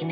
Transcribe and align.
You 0.00 0.08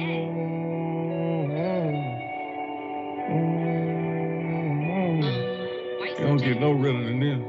don't 6.18 6.36
get 6.36 6.60
no 6.60 6.72
realer 6.72 7.04
than 7.04 7.20
this. 7.20 7.40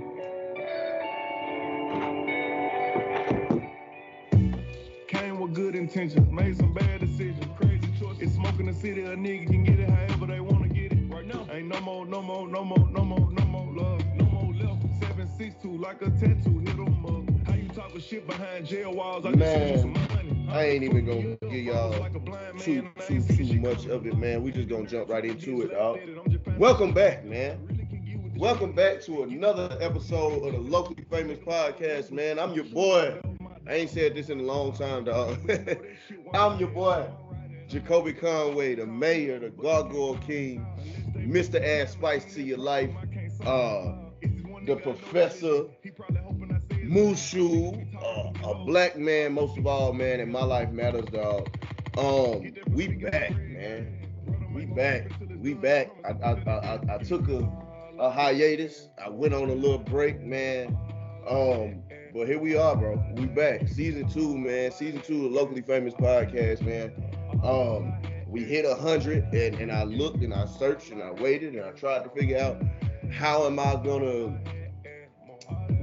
Came 5.10 5.42
with 5.42 5.54
good 5.54 5.76
intentions, 5.76 6.32
made 6.32 6.56
some 6.56 6.74
bad 6.74 7.02
decisions, 7.02 7.46
crazy 7.58 7.82
choices. 8.00 8.22
It's 8.22 8.36
smoking 8.36 8.68
the 8.68 8.74
city, 8.74 9.02
a 9.02 9.18
nigga 9.18 9.48
can 9.48 9.66
get 9.66 9.78
it 9.82 9.90
however 9.90 10.28
they 10.28 10.40
wanna 10.40 10.70
get 10.70 10.94
it. 10.94 11.14
Right 11.14 11.26
now, 11.26 11.46
ain't 11.52 11.68
no 11.68 11.82
more, 11.82 12.06
no 12.06 12.22
more, 12.22 12.48
no 12.48 12.64
more, 12.64 12.90
no 12.90 13.04
more, 13.04 13.30
no 13.34 13.44
more 13.46 13.74
love, 13.74 14.02
no 14.16 14.24
more 14.24 14.54
left. 14.54 14.82
Seven 15.02 15.28
six 15.38 15.56
two 15.62 15.78
like 15.78 16.02
a 16.02 16.10
tattoo, 16.12 16.60
hit 16.60 16.70
'em 16.70 17.06
up. 17.06 17.48
How 17.50 17.56
you 17.56 17.68
talking 17.76 18.00
shit 18.00 18.26
behind 18.26 18.66
jail 18.66 18.94
walls? 18.94 19.26
I 19.26 19.34
just 19.34 19.44
sent 19.44 19.72
you 19.72 19.78
some 19.82 19.92
money. 19.92 20.19
I 20.52 20.66
ain't 20.66 20.84
even 20.84 21.06
gonna 21.06 21.36
give 21.54 21.64
y'all 21.64 21.92
too 22.60 22.90
too 23.08 23.22
too 23.22 23.60
much 23.60 23.86
of 23.86 24.08
it, 24.08 24.18
man. 24.18 24.42
We 24.42 24.52
just 24.52 24.68
gonna 24.68 24.88
jump 24.88 25.10
right 25.10 25.24
into 25.24 25.62
it, 25.62 25.72
dog. 25.72 26.00
Welcome 26.58 26.92
back, 26.92 27.24
man. 27.24 28.34
Welcome 28.36 28.72
back 28.74 29.02
to 29.04 29.24
another 29.24 29.78
episode 29.80 30.44
of 30.44 30.54
the 30.54 30.60
locally 30.60 31.06
famous 31.10 31.38
podcast, 31.38 32.12
man. 32.12 32.40
I'm 32.40 32.54
your 32.54 32.64
boy. 32.66 33.22
I 33.68 33.74
ain't 33.74 33.92
said 33.92 34.16
this 34.16 34.30
in 34.30 34.40
a 34.40 34.44
long 34.44 34.74
time, 34.74 35.04
dog. 35.04 35.38
I'm 36.34 36.60
your 36.60 36.70
boy, 36.70 37.06
Jacolby 37.70 38.20
Conway, 38.20 38.74
the 38.74 38.88
mayor, 38.88 39.38
the 39.40 39.50
gargoyle 39.50 40.18
king, 40.18 40.66
Mr. 41.16 41.64
Add 41.64 41.90
Spice 41.90 42.34
to 42.34 42.42
your 42.42 42.58
life, 42.58 42.90
uh, 43.46 43.94
the 44.66 44.76
professor, 44.82 45.66
Mushu, 46.90 47.86
uh, 48.04 48.50
a 48.50 48.66
black 48.66 48.98
man, 48.98 49.34
most 49.34 49.60
of 49.60 49.68
all, 49.68 49.94
man, 49.94 50.20
and 50.20 50.32
my 50.32 50.44
life 50.44 50.72
matters, 50.72 51.06
dog. 51.06 51.48
Um, 52.00 52.52
we 52.72 52.88
back, 52.88 53.30
man. 53.38 54.08
We 54.52 54.66
back. 54.66 55.12
We 55.38 55.54
back. 55.54 55.92
I 56.04 56.10
I, 56.10 56.32
I, 56.34 56.96
I 56.96 56.98
took 56.98 57.30
a, 57.30 57.48
a 58.00 58.10
hiatus. 58.10 58.90
I 59.04 59.10
went 59.10 59.36
on 59.36 59.52
a 59.52 59.54
little 59.54 59.78
break, 59.78 60.20
man. 60.22 60.76
Um, 61.30 61.84
but 62.12 62.28
here 62.28 62.40
we 62.40 62.58
are, 62.58 62.76
bro. 62.76 63.00
We 63.18 63.28
back. 63.28 63.68
Season 63.68 64.10
two, 64.10 64.36
man. 64.36 64.72
Season 64.72 65.00
two 65.02 65.28
of 65.28 65.32
Locally 65.32 65.62
Famous 65.62 65.94
Podcast, 65.94 66.62
man. 66.62 66.92
Um, 67.44 67.94
we 68.28 68.44
hit 68.44 68.66
a 68.66 68.74
hundred 68.74 69.26
and, 69.32 69.56
and 69.56 69.72
I 69.72 69.84
looked 69.84 70.24
and 70.24 70.34
I 70.34 70.46
searched 70.46 70.90
and 70.90 71.04
I 71.04 71.12
waited 71.12 71.54
and 71.54 71.66
I 71.66 71.72
tried 71.72 72.04
to 72.04 72.10
figure 72.10 72.40
out 72.40 72.60
how 73.12 73.46
am 73.46 73.60
I 73.60 73.76
gonna 73.76 74.40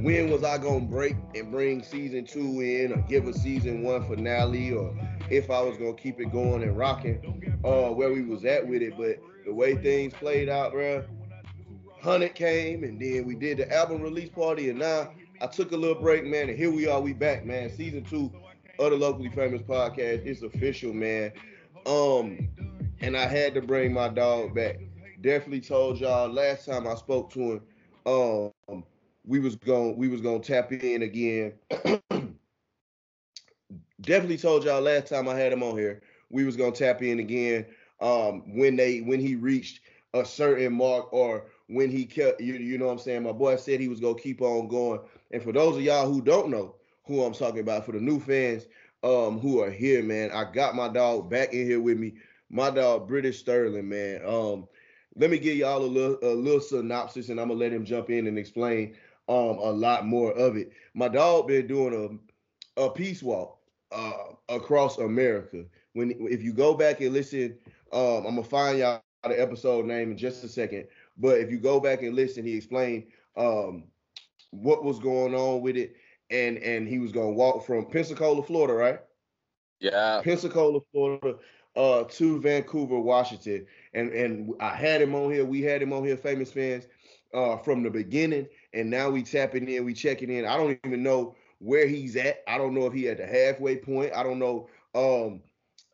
when 0.02 0.30
was 0.30 0.44
I 0.44 0.58
gonna 0.58 0.80
break 0.84 1.16
and 1.34 1.50
bring 1.50 1.82
season 1.82 2.24
two 2.24 2.60
in 2.60 2.92
or 2.92 3.02
give 3.08 3.26
a 3.26 3.32
season 3.32 3.82
one 3.82 4.06
finale 4.06 4.72
or 4.72 4.94
if 5.30 5.50
I 5.50 5.60
was 5.60 5.76
gonna 5.78 5.94
keep 5.94 6.20
it 6.20 6.32
going 6.32 6.62
and 6.62 6.76
rocking 6.76 7.60
uh 7.64 7.90
where 7.90 8.12
we 8.12 8.22
was 8.22 8.44
at 8.44 8.66
with 8.66 8.82
it. 8.82 8.96
But 8.96 9.18
the 9.44 9.52
way 9.54 9.74
things 9.76 10.12
played 10.14 10.48
out, 10.48 10.72
bro, 10.72 11.04
Hundred 12.02 12.34
came 12.34 12.84
and 12.84 13.00
then 13.00 13.24
we 13.26 13.34
did 13.34 13.58
the 13.58 13.72
album 13.72 14.02
release 14.02 14.28
party 14.30 14.70
and 14.70 14.78
now 14.78 15.10
I 15.40 15.46
took 15.46 15.72
a 15.72 15.76
little 15.76 16.00
break, 16.00 16.24
man, 16.24 16.48
and 16.48 16.56
here 16.56 16.70
we 16.70 16.86
are, 16.86 17.00
we 17.00 17.12
back, 17.12 17.44
man. 17.44 17.68
Season 17.70 18.02
two 18.04 18.32
of 18.78 18.90
the 18.90 18.96
locally 18.96 19.28
famous 19.30 19.62
podcast. 19.62 20.24
It's 20.26 20.42
official, 20.42 20.92
man. 20.92 21.32
Um, 21.86 22.48
and 23.00 23.16
I 23.16 23.26
had 23.26 23.54
to 23.54 23.60
bring 23.60 23.92
my 23.92 24.08
dog 24.08 24.54
back. 24.54 24.78
Definitely 25.20 25.60
told 25.60 25.98
y'all 26.00 26.28
last 26.32 26.66
time 26.66 26.86
I 26.86 26.94
spoke 26.94 27.30
to 27.32 27.40
him, 27.52 27.60
um, 28.06 28.84
we 29.26 29.40
was 29.40 29.56
going 29.56 29.96
we 29.96 30.08
was 30.08 30.20
gonna 30.20 30.38
tap 30.38 30.72
in 30.72 31.02
again. 31.02 31.52
Definitely 34.00 34.38
told 34.38 34.64
y'all 34.64 34.80
last 34.80 35.08
time 35.08 35.28
I 35.28 35.34
had 35.34 35.52
him 35.52 35.62
on 35.62 35.76
here, 35.76 36.02
we 36.30 36.44
was 36.44 36.56
gonna 36.56 36.72
tap 36.72 37.02
in 37.02 37.18
again. 37.18 37.66
Um, 38.00 38.42
when 38.56 38.76
they 38.76 39.00
when 39.00 39.20
he 39.20 39.34
reached 39.34 39.80
a 40.14 40.24
certain 40.24 40.72
mark 40.72 41.12
or 41.12 41.46
when 41.66 41.90
he 41.90 42.06
kept 42.06 42.40
you, 42.40 42.54
you 42.54 42.78
know 42.78 42.86
what 42.86 42.92
I'm 42.92 42.98
saying. 42.98 43.24
My 43.24 43.32
boy 43.32 43.56
said 43.56 43.80
he 43.80 43.88
was 43.88 44.00
gonna 44.00 44.18
keep 44.18 44.40
on 44.40 44.68
going. 44.68 45.00
And 45.32 45.42
for 45.42 45.52
those 45.52 45.76
of 45.76 45.82
y'all 45.82 46.10
who 46.10 46.22
don't 46.22 46.50
know 46.50 46.76
who 47.04 47.22
I'm 47.24 47.34
talking 47.34 47.60
about, 47.60 47.84
for 47.84 47.92
the 47.92 48.00
new 48.00 48.20
fans 48.20 48.66
um 49.02 49.38
who 49.40 49.60
are 49.60 49.70
here, 49.70 50.02
man, 50.02 50.30
I 50.30 50.50
got 50.50 50.76
my 50.76 50.88
dog 50.88 51.28
back 51.28 51.52
in 51.52 51.66
here 51.66 51.80
with 51.80 51.98
me. 51.98 52.14
My 52.48 52.70
dog 52.70 53.08
British 53.08 53.40
Sterling, 53.40 53.88
man. 53.88 54.20
Um, 54.24 54.68
let 55.16 55.30
me 55.30 55.38
give 55.38 55.56
y'all 55.56 55.82
a 55.82 55.86
little 55.86 56.18
a 56.22 56.34
little 56.34 56.60
synopsis, 56.60 57.30
and 57.30 57.40
I'm 57.40 57.48
gonna 57.48 57.58
let 57.58 57.72
him 57.72 57.84
jump 57.84 58.10
in 58.10 58.26
and 58.26 58.38
explain 58.38 58.94
um 59.28 59.58
a 59.58 59.70
lot 59.70 60.06
more 60.06 60.32
of 60.32 60.56
it. 60.56 60.72
My 60.94 61.08
dog 61.08 61.48
been 61.48 61.66
doing 61.66 62.20
a 62.76 62.80
a 62.80 62.90
peace 62.90 63.22
walk 63.22 63.58
uh 63.92 64.34
across 64.48 64.98
America. 64.98 65.64
When 65.92 66.12
if 66.28 66.42
you 66.42 66.52
go 66.52 66.74
back 66.74 67.00
and 67.00 67.12
listen, 67.12 67.56
um, 67.92 68.26
I'm 68.26 68.36
gonna 68.36 68.44
find 68.44 68.78
y'all 68.78 69.02
the 69.24 69.40
episode 69.40 69.86
name 69.86 70.10
in 70.10 70.16
just 70.16 70.44
a 70.44 70.48
second. 70.48 70.86
But 71.16 71.40
if 71.40 71.50
you 71.50 71.58
go 71.58 71.80
back 71.80 72.02
and 72.02 72.14
listen, 72.14 72.44
he 72.44 72.54
explained 72.54 73.04
um 73.36 73.84
what 74.50 74.84
was 74.84 74.98
going 74.98 75.34
on 75.34 75.60
with 75.62 75.76
it, 75.76 75.96
and 76.30 76.58
and 76.58 76.86
he 76.88 76.98
was 76.98 77.12
gonna 77.12 77.30
walk 77.32 77.64
from 77.64 77.86
Pensacola, 77.86 78.42
Florida, 78.42 78.74
right? 78.74 79.00
Yeah. 79.80 80.20
Pensacola, 80.22 80.80
Florida, 80.92 81.36
uh, 81.76 82.04
to 82.04 82.40
Vancouver, 82.40 82.98
Washington, 82.98 83.66
and 83.94 84.10
and 84.12 84.54
I 84.60 84.74
had 84.74 85.02
him 85.02 85.14
on 85.14 85.30
here. 85.30 85.44
We 85.44 85.62
had 85.62 85.82
him 85.82 85.92
on 85.92 86.04
here, 86.04 86.16
famous 86.16 86.50
fans, 86.52 86.86
uh, 87.34 87.56
from 87.58 87.82
the 87.82 87.90
beginning, 87.90 88.46
and 88.72 88.90
now 88.90 89.10
we 89.10 89.22
tapping 89.22 89.68
in, 89.68 89.84
we 89.84 89.94
checking 89.94 90.30
in. 90.30 90.44
I 90.44 90.56
don't 90.56 90.78
even 90.84 91.02
know 91.02 91.34
where 91.58 91.86
he's 91.86 92.16
at. 92.16 92.42
I 92.46 92.58
don't 92.58 92.74
know 92.74 92.86
if 92.86 92.92
he 92.92 93.08
at 93.08 93.18
the 93.18 93.26
halfway 93.26 93.76
point. 93.76 94.12
I 94.14 94.22
don't 94.22 94.38
know. 94.38 94.68
Um, 94.94 95.42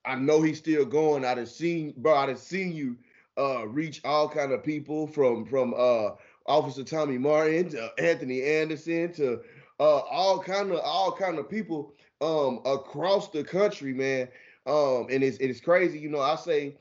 I 0.04 0.16
know 0.16 0.42
he's 0.42 0.58
still 0.58 0.84
going. 0.84 1.24
I 1.24 1.34
done 1.34 1.46
seen, 1.46 1.94
bro. 1.96 2.14
I 2.14 2.26
done 2.26 2.36
seen 2.36 2.72
you 2.72 2.96
uh 3.38 3.66
reach 3.66 4.00
all 4.04 4.28
kind 4.28 4.52
of 4.52 4.62
people 4.62 5.06
from 5.06 5.44
from 5.46 5.74
uh 5.76 6.10
Officer 6.46 6.84
Tommy 6.84 7.18
Martin 7.18 7.70
to 7.70 7.90
Anthony 7.98 8.42
Anderson 8.42 9.12
to 9.14 9.40
uh 9.80 9.98
all 9.98 10.40
kind 10.40 10.70
of 10.72 10.80
all 10.80 11.12
kind 11.12 11.38
of 11.38 11.48
people 11.48 11.94
um 12.20 12.60
across 12.64 13.30
the 13.30 13.42
country, 13.44 13.92
man. 13.94 14.28
Um, 14.66 15.06
and 15.10 15.22
it's 15.22 15.38
it's 15.38 15.60
crazy, 15.60 15.98
you 15.98 16.08
know. 16.08 16.20
I 16.20 16.36
say 16.36 16.76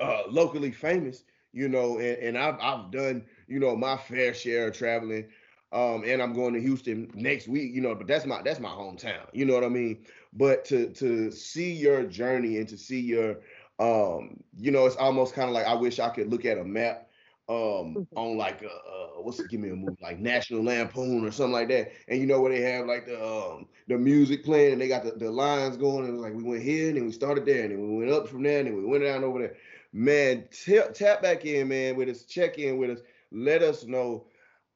uh 0.00 0.22
locally 0.28 0.72
famous, 0.72 1.24
you 1.52 1.68
know, 1.68 1.98
and, 1.98 2.18
and 2.18 2.38
I've 2.38 2.58
I've 2.60 2.90
done, 2.90 3.24
you 3.52 3.60
know, 3.60 3.76
my 3.76 3.96
fair 3.96 4.34
share 4.34 4.68
of 4.68 4.76
traveling. 4.76 5.26
Um, 5.72 6.04
and 6.04 6.20
I'm 6.20 6.34
going 6.34 6.52
to 6.54 6.60
Houston 6.60 7.10
next 7.14 7.48
week, 7.48 7.72
you 7.74 7.80
know, 7.80 7.94
but 7.94 8.06
that's 8.06 8.26
my 8.26 8.42
that's 8.42 8.60
my 8.60 8.68
hometown, 8.68 9.26
you 9.32 9.46
know 9.46 9.54
what 9.54 9.64
I 9.64 9.68
mean? 9.68 10.04
But 10.32 10.64
to 10.66 10.90
to 10.90 11.30
see 11.30 11.72
your 11.72 12.04
journey 12.04 12.58
and 12.58 12.68
to 12.68 12.76
see 12.76 13.00
your 13.00 13.38
um, 13.78 14.42
you 14.58 14.70
know, 14.70 14.86
it's 14.86 14.96
almost 14.96 15.34
kind 15.34 15.48
of 15.48 15.54
like 15.54 15.66
I 15.66 15.74
wish 15.74 15.98
I 15.98 16.10
could 16.10 16.30
look 16.30 16.44
at 16.44 16.58
a 16.58 16.64
map 16.64 17.08
um 17.48 18.00
on 18.14 18.36
like 18.36 18.62
a 18.62 18.68
uh, 18.70 19.20
what's 19.20 19.40
it 19.40 19.48
give 19.50 19.58
me 19.58 19.68
a 19.68 19.74
movie 19.74 19.96
like 20.00 20.20
National 20.20 20.62
Lampoon 20.62 21.24
or 21.24 21.32
something 21.32 21.52
like 21.52 21.68
that. 21.68 21.92
And 22.08 22.20
you 22.20 22.26
know 22.26 22.40
where 22.40 22.52
they 22.52 22.60
have 22.60 22.86
like 22.86 23.06
the 23.06 23.22
um 23.22 23.66
the 23.88 23.98
music 23.98 24.44
playing 24.44 24.72
and 24.72 24.80
they 24.80 24.88
got 24.88 25.04
the, 25.04 25.12
the 25.12 25.30
lines 25.30 25.76
going 25.76 26.04
and 26.06 26.20
like 26.20 26.34
we 26.34 26.42
went 26.44 26.62
here 26.62 26.88
and 26.88 26.96
then 26.96 27.06
we 27.06 27.12
started 27.12 27.44
there 27.44 27.64
and 27.64 27.72
then 27.72 27.80
we 27.80 27.98
went 27.98 28.12
up 28.12 28.28
from 28.28 28.42
there 28.42 28.60
and 28.60 28.68
then 28.68 28.76
we 28.76 28.84
went 28.84 29.02
down 29.04 29.24
over 29.24 29.40
there. 29.40 29.56
Man, 29.92 30.48
tap 30.50 30.94
tap 30.94 31.20
back 31.22 31.44
in, 31.44 31.68
man, 31.68 31.96
with 31.96 32.08
us, 32.08 32.24
check 32.24 32.58
in 32.58 32.78
with 32.78 32.90
us. 32.90 33.00
Let 33.32 33.62
us 33.62 33.84
know 33.84 34.26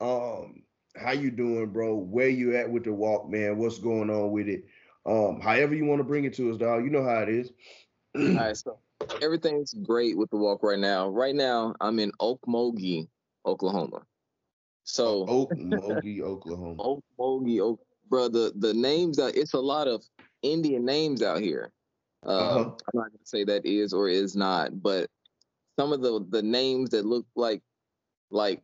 um 0.01 0.63
how 0.97 1.13
you 1.13 1.31
doing, 1.31 1.67
bro, 1.71 1.95
where 1.95 2.29
you 2.29 2.57
at 2.57 2.71
with 2.71 2.85
the 2.85 2.93
walk, 2.93 3.29
man, 3.29 3.59
what's 3.59 3.79
going 3.79 4.09
on 4.11 4.33
with 4.33 4.49
it. 4.49 4.65
Um, 5.05 5.41
however 5.41 5.75
you 5.75 5.85
want 5.85 6.01
to 6.01 6.05
bring 6.05 6.25
it 6.25 6.35
to 6.35 6.51
us, 6.51 6.57
dog. 6.57 6.85
You 6.85 6.91
know 6.91 7.05
how 7.05 7.21
it 7.23 7.29
is. 7.29 7.53
All 8.17 8.23
right, 8.35 8.57
so 8.57 8.79
everything's 9.21 9.75
great 9.75 10.17
with 10.17 10.31
the 10.31 10.37
walk 10.37 10.63
right 10.63 10.79
now. 10.79 11.09
Right 11.09 11.35
now, 11.35 11.75
I'm 11.81 11.99
in 11.99 12.13
Okmulgee, 12.21 13.09
Oklahoma. 13.45 14.03
So 14.85 15.27
Okmulgee, 15.27 16.23
Oklahoma. 16.23 16.83
Okmulgee, 17.19 17.61
Oak, 17.61 17.81
bro. 18.09 18.29
The 18.29 18.53
the 18.57 18.75
names 18.75 19.19
that 19.19 19.37
it's 19.37 19.53
a 19.53 19.61
lot 19.61 19.87
of 19.87 20.03
Indian 20.43 20.85
names 20.85 21.23
out 21.23 21.41
here. 21.41 21.73
Uh, 22.25 22.31
Uh-huh. 22.31 22.59
I'm 22.61 22.75
not 22.95 23.11
gonna 23.11 23.19
say 23.25 23.45
that 23.45 23.67
is 23.67 23.93
or 23.93 24.09
is 24.09 24.35
not, 24.35 24.83
but 24.83 25.11
some 25.79 25.93
of 25.93 26.01
the 26.01 26.25
the 26.31 26.43
names 26.43 26.91
that 26.91 27.05
look 27.05 27.27
like 27.37 27.63
like 28.31 28.63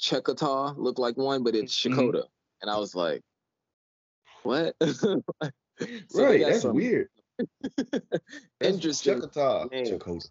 Checkaw 0.00 0.74
looked 0.76 0.98
like 0.98 1.16
one, 1.16 1.42
but 1.42 1.54
it's 1.54 1.74
Mhm. 1.84 1.94
Checotah, 1.94 2.26
and 2.62 2.70
I 2.70 2.78
was 2.78 2.94
like, 2.94 3.22
what? 4.42 4.74
So 6.10 6.24
right, 6.24 6.40
that's 6.40 6.60
some 6.60 6.74
weird. 6.74 7.08
Interesting 8.60 9.22
names. 9.70 9.90
Checotah. 9.90 10.30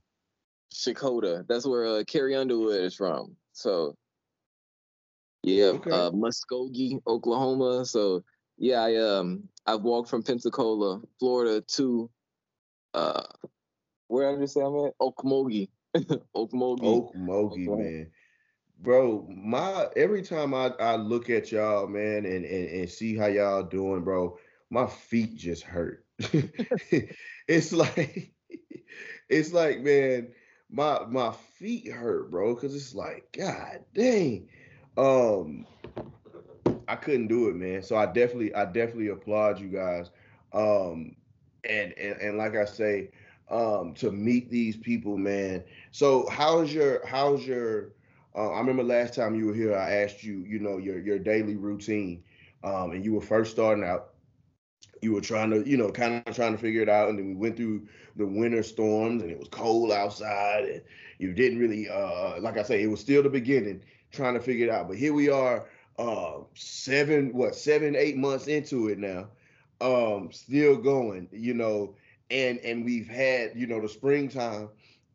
Checotah. 0.72 1.48
That's 1.48 1.66
where 1.66 1.86
uh, 1.88 2.04
Carrie 2.06 2.36
Underwood 2.36 2.84
is 2.84 2.94
from. 2.94 3.36
So 3.54 3.96
yeah, 5.42 5.66
Okay. 5.68 5.90
uh, 5.90 6.12
Muskogee, 6.12 7.02
Oklahoma. 7.08 7.84
So 7.86 8.24
yeah, 8.60 8.82
I 8.84 8.96
um 8.98 9.50
I've 9.66 9.82
walked 9.82 10.10
from 10.10 10.22
Pensacola, 10.22 11.02
Florida 11.20 11.62
to 11.62 12.12
uh 12.94 13.24
where 14.08 14.30
did 14.30 14.38
I 14.38 14.42
just 14.44 14.54
say 14.54 14.62
I'm 14.62 14.86
at? 14.86 14.98
Okmulgee. 15.00 15.70
Okmulgee. 15.98 16.84
Okmulgee, 16.84 17.68
Oklahoma. 17.68 17.78
man. 17.84 18.12
Bro, 18.82 19.28
my 19.30 19.88
every 19.98 20.22
time 20.22 20.54
I, 20.54 20.68
I 20.80 20.96
look 20.96 21.30
at 21.30 21.52
y'all, 21.52 21.88
man, 21.88 22.26
and, 22.26 22.46
and 22.46 22.70
and 22.70 22.90
see 22.90 23.16
how 23.16 23.26
y'all 23.28 23.64
doing, 23.64 24.04
bro, 24.04 24.38
my 24.70 24.88
feet 24.88 25.36
just 25.36 25.64
hurt. 25.64 26.06
it's 27.48 27.74
like 27.74 28.34
it's 29.30 29.52
like 29.54 29.82
man, 29.82 30.30
my 30.70 31.00
my 31.10 31.34
feet 31.58 31.92
hurt, 31.92 32.32
bro, 32.32 32.56
because 32.56 32.74
it's 32.74 32.96
like 32.96 33.28
God 33.38 33.84
dang. 33.94 34.48
Um, 34.98 35.66
I 36.88 36.96
couldn't 36.96 37.28
do 37.28 37.50
it, 37.50 37.56
man. 37.56 37.84
So 37.84 37.96
I 37.96 38.06
definitely 38.06 38.54
I 38.56 38.66
definitely 38.66 39.10
applaud 39.10 39.60
you 39.60 39.68
guys. 39.68 40.10
Um, 40.54 41.16
and 41.64 41.94
and, 41.98 42.20
and 42.22 42.38
like 42.38 42.56
I 42.56 42.66
say, 42.66 43.12
um, 43.50 43.94
to 43.96 44.12
meet 44.12 44.50
these 44.50 44.78
people, 44.78 45.18
man. 45.18 45.64
So 45.92 46.28
how's 46.30 46.74
your 46.74 47.06
how's 47.06 47.46
your 47.46 47.94
uh, 48.40 48.52
I 48.54 48.60
remember 48.60 48.84
last 48.84 49.16
time 49.16 49.36
you 49.36 49.48
were 49.48 49.56
here, 49.56 49.76
I 49.76 50.04
asked 50.04 50.24
you, 50.24 50.46
you 50.48 50.60
know, 50.60 50.78
your 50.78 51.00
your 51.00 51.20
daily 51.20 51.58
routine, 51.58 52.24
um, 52.64 52.92
and 52.94 53.06
you 53.06 53.14
were 53.14 53.22
first 53.22 53.52
starting 53.52 53.84
out. 53.86 54.12
You 55.02 55.14
were 55.14 55.22
trying 55.22 55.52
to, 55.52 55.68
you 55.70 55.78
know, 55.78 55.92
kind 55.92 56.24
of 56.28 56.36
trying 56.36 56.54
to 56.54 56.58
figure 56.60 56.82
it 56.84 56.90
out, 56.90 57.10
and 57.10 57.20
then 57.20 57.28
we 57.28 57.36
went 57.36 57.58
through 57.58 57.88
the 58.18 58.28
winter 58.28 58.64
storms, 58.64 59.22
and 59.24 59.32
it 59.32 59.40
was 59.40 59.50
cold 59.50 59.92
outside, 59.92 60.66
and 60.66 60.82
you 61.20 61.34
didn't 61.34 61.60
really, 61.60 61.90
uh, 61.90 62.40
like 62.42 62.58
I 62.58 62.64
say, 62.64 62.84
it 62.84 62.88
was 62.88 63.02
still 63.02 63.24
the 63.24 63.30
beginning, 63.30 63.84
trying 64.12 64.36
to 64.36 64.40
figure 64.42 64.68
it 64.68 64.72
out. 64.72 64.88
But 64.88 64.98
here 64.98 65.14
we 65.14 65.30
are, 65.30 65.68
uh, 66.00 66.40
seven, 66.56 67.34
what, 67.34 67.56
seven, 67.56 67.96
eight 67.96 68.18
months 68.18 68.48
into 68.48 68.90
it 68.90 69.00
now, 69.00 69.30
um, 69.82 70.32
still 70.32 70.78
going, 70.78 71.30
you 71.32 71.54
know, 71.54 71.96
and 72.32 72.60
and 72.60 72.86
we've 72.86 73.08
had, 73.10 73.52
you 73.56 73.68
know, 73.68 73.82
the 73.82 73.90
springtime, 73.90 74.70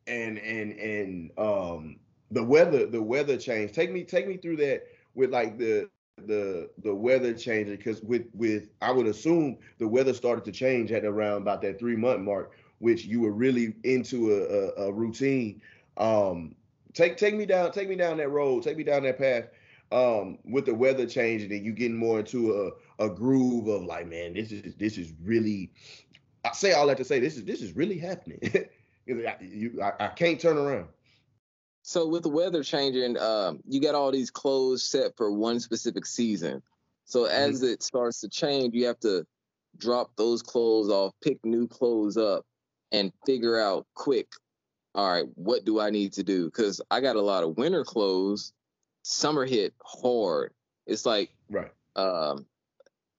and 0.06 0.38
and 0.38 0.72
and 0.78 1.30
um 1.38 1.96
the 2.30 2.42
weather 2.42 2.86
the 2.86 3.02
weather 3.02 3.36
change. 3.36 3.72
Take 3.72 3.92
me 3.92 4.04
take 4.04 4.26
me 4.26 4.36
through 4.36 4.56
that 4.56 4.84
with 5.14 5.30
like 5.30 5.58
the 5.58 5.88
the 6.26 6.70
the 6.78 6.94
weather 6.94 7.34
changing 7.34 7.76
because 7.76 8.00
with 8.02 8.26
with 8.34 8.68
i 8.80 8.90
would 8.90 9.06
assume 9.06 9.58
the 9.78 9.86
weather 9.86 10.14
started 10.14 10.44
to 10.44 10.52
change 10.52 10.92
at 10.92 11.04
around 11.04 11.42
about 11.42 11.60
that 11.60 11.78
three 11.78 11.96
month 11.96 12.20
mark 12.20 12.52
which 12.78 13.04
you 13.04 13.20
were 13.20 13.32
really 13.32 13.74
into 13.84 14.32
a, 14.32 14.82
a, 14.82 14.88
a 14.88 14.92
routine. 14.92 15.60
Um 15.96 16.54
take 16.92 17.16
take 17.16 17.34
me 17.34 17.46
down 17.46 17.72
take 17.72 17.88
me 17.88 17.96
down 17.96 18.16
that 18.18 18.28
road 18.30 18.62
take 18.62 18.76
me 18.76 18.84
down 18.84 19.02
that 19.02 19.18
path 19.18 19.48
um 19.90 20.38
with 20.44 20.66
the 20.66 20.74
weather 20.74 21.06
changing 21.06 21.52
and 21.52 21.64
you 21.64 21.72
getting 21.72 21.96
more 21.96 22.20
into 22.20 22.72
a, 22.98 23.04
a 23.04 23.10
groove 23.10 23.66
of 23.66 23.82
like 23.82 24.06
man 24.06 24.34
this 24.34 24.52
is 24.52 24.74
this 24.76 24.98
is 24.98 25.12
really 25.22 25.72
i 26.44 26.52
say 26.52 26.72
all 26.72 26.86
that 26.86 26.96
to 26.96 27.04
say 27.04 27.18
this 27.18 27.36
is 27.36 27.44
this 27.44 27.60
is 27.62 27.74
really 27.76 27.98
happening. 27.98 28.40
You, 29.06 29.82
I, 29.82 29.92
I 30.00 30.08
can't 30.08 30.40
turn 30.40 30.56
around 30.56 30.88
so 31.86 32.08
with 32.08 32.22
the 32.22 32.30
weather 32.30 32.62
changing, 32.62 33.18
um, 33.18 33.60
you 33.68 33.78
got 33.78 33.94
all 33.94 34.10
these 34.10 34.30
clothes 34.30 34.82
set 34.88 35.18
for 35.18 35.30
one 35.30 35.60
specific 35.60 36.06
season. 36.06 36.62
So 37.04 37.24
Mm-hmm. 37.24 37.52
as 37.52 37.62
it 37.62 37.82
starts 37.82 38.22
to 38.22 38.28
change, 38.30 38.74
you 38.74 38.86
have 38.86 38.98
to 39.00 39.26
drop 39.76 40.10
those 40.16 40.42
clothes 40.42 40.88
off, 40.88 41.12
pick 41.22 41.44
new 41.44 41.68
clothes 41.68 42.16
up, 42.16 42.46
and 42.90 43.12
figure 43.26 43.60
out 43.60 43.86
quick. 43.94 44.28
All 44.94 45.10
right, 45.12 45.26
what 45.34 45.66
do 45.66 45.78
I 45.78 45.90
need 45.90 46.14
to 46.14 46.22
do? 46.22 46.46
Because 46.46 46.80
I 46.90 47.00
got 47.02 47.16
a 47.16 47.20
lot 47.20 47.44
of 47.44 47.58
winter 47.58 47.84
clothes. 47.84 48.54
Summer 49.02 49.44
hit 49.44 49.74
hard. 49.84 50.54
It's 50.86 51.04
like 51.04 51.30
right 51.50 51.70
um, 51.96 52.46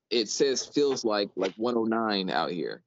it 0.10 0.28
says 0.30 0.66
feels 0.66 1.06
like 1.06 1.30
like 1.36 1.54
109 1.58 2.32
out 2.32 2.50
here. 2.50 2.82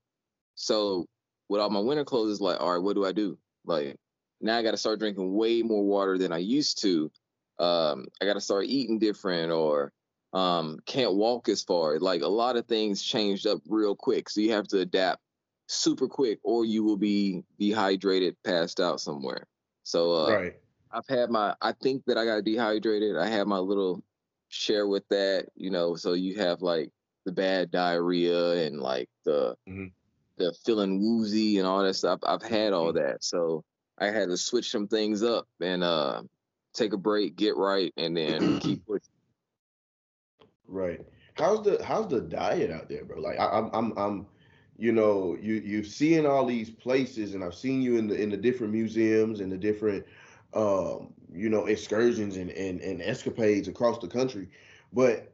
So 0.56 1.06
with 1.48 1.60
all 1.60 1.70
my 1.70 1.78
winter 1.80 2.04
clothes, 2.04 2.32
it's 2.32 2.40
like, 2.40 2.60
all 2.60 2.72
right, 2.72 2.82
what 2.82 2.94
do 2.94 3.06
I 3.06 3.12
do? 3.12 3.38
Like 3.64 3.96
now 4.40 4.58
I 4.58 4.62
got 4.62 4.72
to 4.72 4.76
start 4.76 4.98
drinking 5.00 5.34
way 5.34 5.62
more 5.62 5.84
water 5.84 6.18
than 6.18 6.32
I 6.32 6.38
used 6.38 6.80
to. 6.82 7.10
Um, 7.58 8.06
I 8.20 8.24
got 8.24 8.34
to 8.34 8.40
start 8.40 8.66
eating 8.66 8.98
different 8.98 9.50
or 9.52 9.92
um, 10.32 10.78
can't 10.86 11.14
walk 11.14 11.48
as 11.48 11.62
far. 11.62 11.98
Like 11.98 12.22
a 12.22 12.28
lot 12.28 12.56
of 12.56 12.66
things 12.66 13.02
changed 13.02 13.46
up 13.46 13.60
real 13.68 13.96
quick. 13.96 14.28
So 14.28 14.40
you 14.40 14.52
have 14.52 14.68
to 14.68 14.80
adapt 14.80 15.22
super 15.66 16.08
quick 16.08 16.38
or 16.44 16.64
you 16.64 16.84
will 16.84 16.96
be 16.96 17.44
dehydrated, 17.58 18.36
passed 18.44 18.80
out 18.80 19.00
somewhere. 19.00 19.46
So 19.82 20.12
uh, 20.12 20.28
right 20.30 20.54
I've 20.92 21.06
had 21.08 21.30
my, 21.30 21.54
I 21.60 21.72
think 21.72 22.04
that 22.06 22.16
I 22.16 22.24
got 22.24 22.44
dehydrated. 22.44 23.16
I 23.16 23.26
had 23.26 23.46
my 23.46 23.58
little 23.58 24.02
share 24.48 24.86
with 24.86 25.06
that, 25.08 25.48
you 25.54 25.70
know, 25.70 25.96
so 25.96 26.12
you 26.14 26.36
have 26.36 26.62
like 26.62 26.90
the 27.24 27.32
bad 27.32 27.70
diarrhea 27.70 28.66
and 28.66 28.80
like 28.80 29.08
the, 29.24 29.56
Mhm. 29.68 29.92
the 30.38 30.52
feeling 30.64 31.00
woozy 31.00 31.58
and 31.58 31.66
all 31.66 31.82
that 31.82 31.94
stuff. 31.94 32.20
I've 32.22 32.42
had 32.42 32.72
all 32.72 32.92
Mm-hmm. 32.92 32.98
that. 32.98 33.24
So 33.24 33.64
I 34.00 34.06
had 34.06 34.28
to 34.28 34.36
switch 34.36 34.70
some 34.70 34.88
things 34.88 35.22
up 35.22 35.46
and 35.60 35.82
uh, 35.82 36.22
take 36.74 36.92
a 36.92 36.96
break, 36.98 37.36
get 37.36 37.56
right, 37.56 37.92
and 37.96 38.16
then 38.16 38.58
keep 38.60 38.86
pushing. 38.86 39.08
Right. 40.66 41.00
How's 41.34 41.62
the 41.64 41.82
how's 41.82 42.08
the 42.08 42.20
diet 42.20 42.70
out 42.70 42.88
there, 42.88 43.04
bro? 43.04 43.20
Like 43.20 43.38
I, 43.38 43.46
I'm 43.46 43.70
I'm 43.72 43.98
I'm 43.98 44.26
you 44.76 44.92
know, 44.92 45.36
you 45.40 45.54
you've 45.54 45.86
seen 45.86 46.26
all 46.26 46.46
these 46.46 46.70
places 46.70 47.34
and 47.34 47.42
I've 47.42 47.54
seen 47.54 47.82
you 47.82 47.96
in 47.96 48.06
the 48.06 48.20
in 48.20 48.30
the 48.30 48.36
different 48.36 48.72
museums 48.72 49.40
and 49.40 49.50
the 49.50 49.56
different 49.56 50.06
um, 50.54 51.12
you 51.32 51.48
know, 51.48 51.66
excursions 51.66 52.36
and, 52.36 52.50
and 52.50 52.80
and 52.80 53.02
escapades 53.02 53.68
across 53.68 53.98
the 53.98 54.08
country. 54.08 54.48
But 54.92 55.32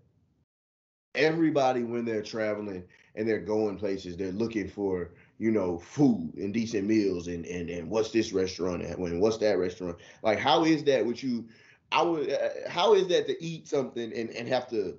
everybody 1.14 1.84
when 1.84 2.04
they're 2.04 2.22
traveling 2.22 2.84
and 3.14 3.28
they're 3.28 3.38
going 3.38 3.78
places, 3.78 4.16
they're 4.16 4.32
looking 4.32 4.68
for, 4.68 5.10
you 5.38 5.50
know, 5.50 5.78
food 5.78 6.32
and 6.36 6.54
decent 6.54 6.86
meals 6.86 7.28
and 7.28 7.44
and 7.46 7.68
and 7.68 7.90
what's 7.90 8.10
this 8.10 8.32
restaurant 8.32 8.82
at 8.82 8.98
when 8.98 9.20
what's 9.20 9.38
that 9.38 9.58
restaurant? 9.58 9.98
Like 10.22 10.38
how 10.38 10.64
is 10.64 10.84
that 10.84 11.04
with 11.04 11.22
you 11.22 11.48
I 11.92 12.02
would 12.02 12.30
uh, 12.30 12.68
how 12.68 12.94
is 12.94 13.08
that 13.08 13.26
to 13.26 13.44
eat 13.44 13.68
something 13.68 14.12
and 14.12 14.30
and 14.30 14.48
have 14.48 14.68
to 14.70 14.98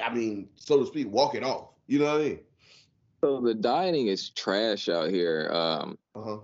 I 0.00 0.12
mean, 0.12 0.48
so 0.56 0.78
to 0.80 0.86
speak, 0.86 1.10
walk 1.10 1.34
it 1.34 1.44
off. 1.44 1.68
You 1.86 2.00
know 2.00 2.06
what 2.06 2.20
I 2.20 2.24
mean? 2.24 2.40
So 3.24 3.40
the 3.40 3.54
dieting 3.54 4.08
is 4.08 4.30
trash 4.30 4.88
out 4.88 5.10
here. 5.10 5.50
Um, 5.52 5.98
Uh-huh. 6.14 6.38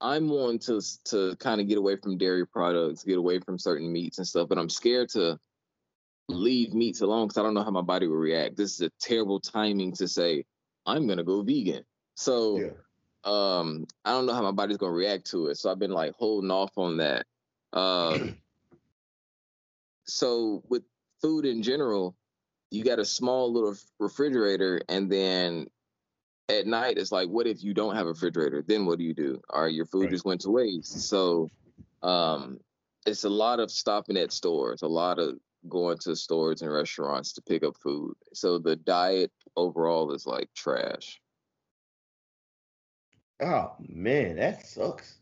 I'm 0.00 0.28
one 0.28 0.58
to 0.60 0.82
to 1.06 1.36
kind 1.36 1.60
of 1.60 1.68
get 1.68 1.78
away 1.78 1.96
from 1.96 2.18
dairy 2.18 2.46
products, 2.46 3.02
get 3.02 3.16
away 3.16 3.38
from 3.40 3.58
certain 3.58 3.90
meats 3.90 4.18
and 4.18 4.26
stuff, 4.26 4.48
but 4.48 4.58
I'm 4.58 4.68
scared 4.68 5.08
to 5.10 5.38
leave 6.28 6.74
meats 6.74 7.00
alone 7.00 7.28
because 7.28 7.38
I 7.38 7.42
don't 7.42 7.54
know 7.54 7.62
how 7.62 7.70
my 7.70 7.82
body 7.82 8.06
will 8.06 8.16
react. 8.16 8.56
This 8.56 8.74
is 8.74 8.80
a 8.82 8.90
terrible 9.00 9.40
timing 9.40 9.92
to 9.92 10.06
say 10.06 10.44
I'm 10.84 11.06
gonna 11.06 11.24
go 11.24 11.42
vegan. 11.42 11.84
So 12.16 12.58
Yeah. 12.58 12.70
um, 13.24 13.86
I 14.04 14.10
don't 14.12 14.26
know 14.26 14.34
how 14.34 14.42
my 14.42 14.50
body's 14.52 14.78
gonna 14.78 14.92
react 14.92 15.30
to 15.30 15.46
it. 15.46 15.56
So 15.56 15.70
I've 15.70 15.78
been 15.78 15.92
like 15.92 16.14
holding 16.14 16.50
off 16.50 16.76
on 16.76 16.96
that. 16.98 17.26
Um, 17.72 18.36
so 20.04 20.62
with 20.68 20.82
food 21.20 21.44
in 21.44 21.62
general, 21.62 22.16
you 22.70 22.84
got 22.84 22.98
a 22.98 23.04
small 23.04 23.52
little 23.52 23.74
refrigerator, 24.00 24.80
and 24.88 25.10
then 25.10 25.66
at 26.48 26.66
night 26.66 26.98
it's 26.98 27.12
like, 27.12 27.28
what 27.28 27.46
if 27.46 27.62
you 27.62 27.74
don't 27.74 27.94
have 27.94 28.06
a 28.06 28.10
refrigerator? 28.10 28.62
Then 28.66 28.86
what 28.86 28.98
do 28.98 29.04
you 29.04 29.14
do? 29.14 29.40
Or 29.50 29.68
your 29.68 29.86
food 29.86 30.02
Right. 30.04 30.10
just 30.10 30.24
went 30.24 30.40
to 30.42 30.50
waste. 30.50 31.08
So 31.08 31.50
um, 32.02 32.58
it's 33.04 33.24
a 33.24 33.28
lot 33.28 33.60
of 33.60 33.70
stopping 33.70 34.16
at 34.16 34.32
stores, 34.32 34.82
a 34.82 34.88
lot 34.88 35.18
of 35.18 35.38
going 35.68 35.98
to 35.98 36.14
stores 36.14 36.62
and 36.62 36.72
restaurants 36.72 37.32
to 37.34 37.42
pick 37.42 37.64
up 37.64 37.76
food. 37.82 38.14
So 38.32 38.58
the 38.58 38.76
diet 38.76 39.32
overall 39.56 40.12
is 40.12 40.26
like 40.26 40.48
trash. 40.54 41.20
Oh 43.40 43.74
man, 43.88 44.36
that 44.36 44.66
sucks. 44.66 45.18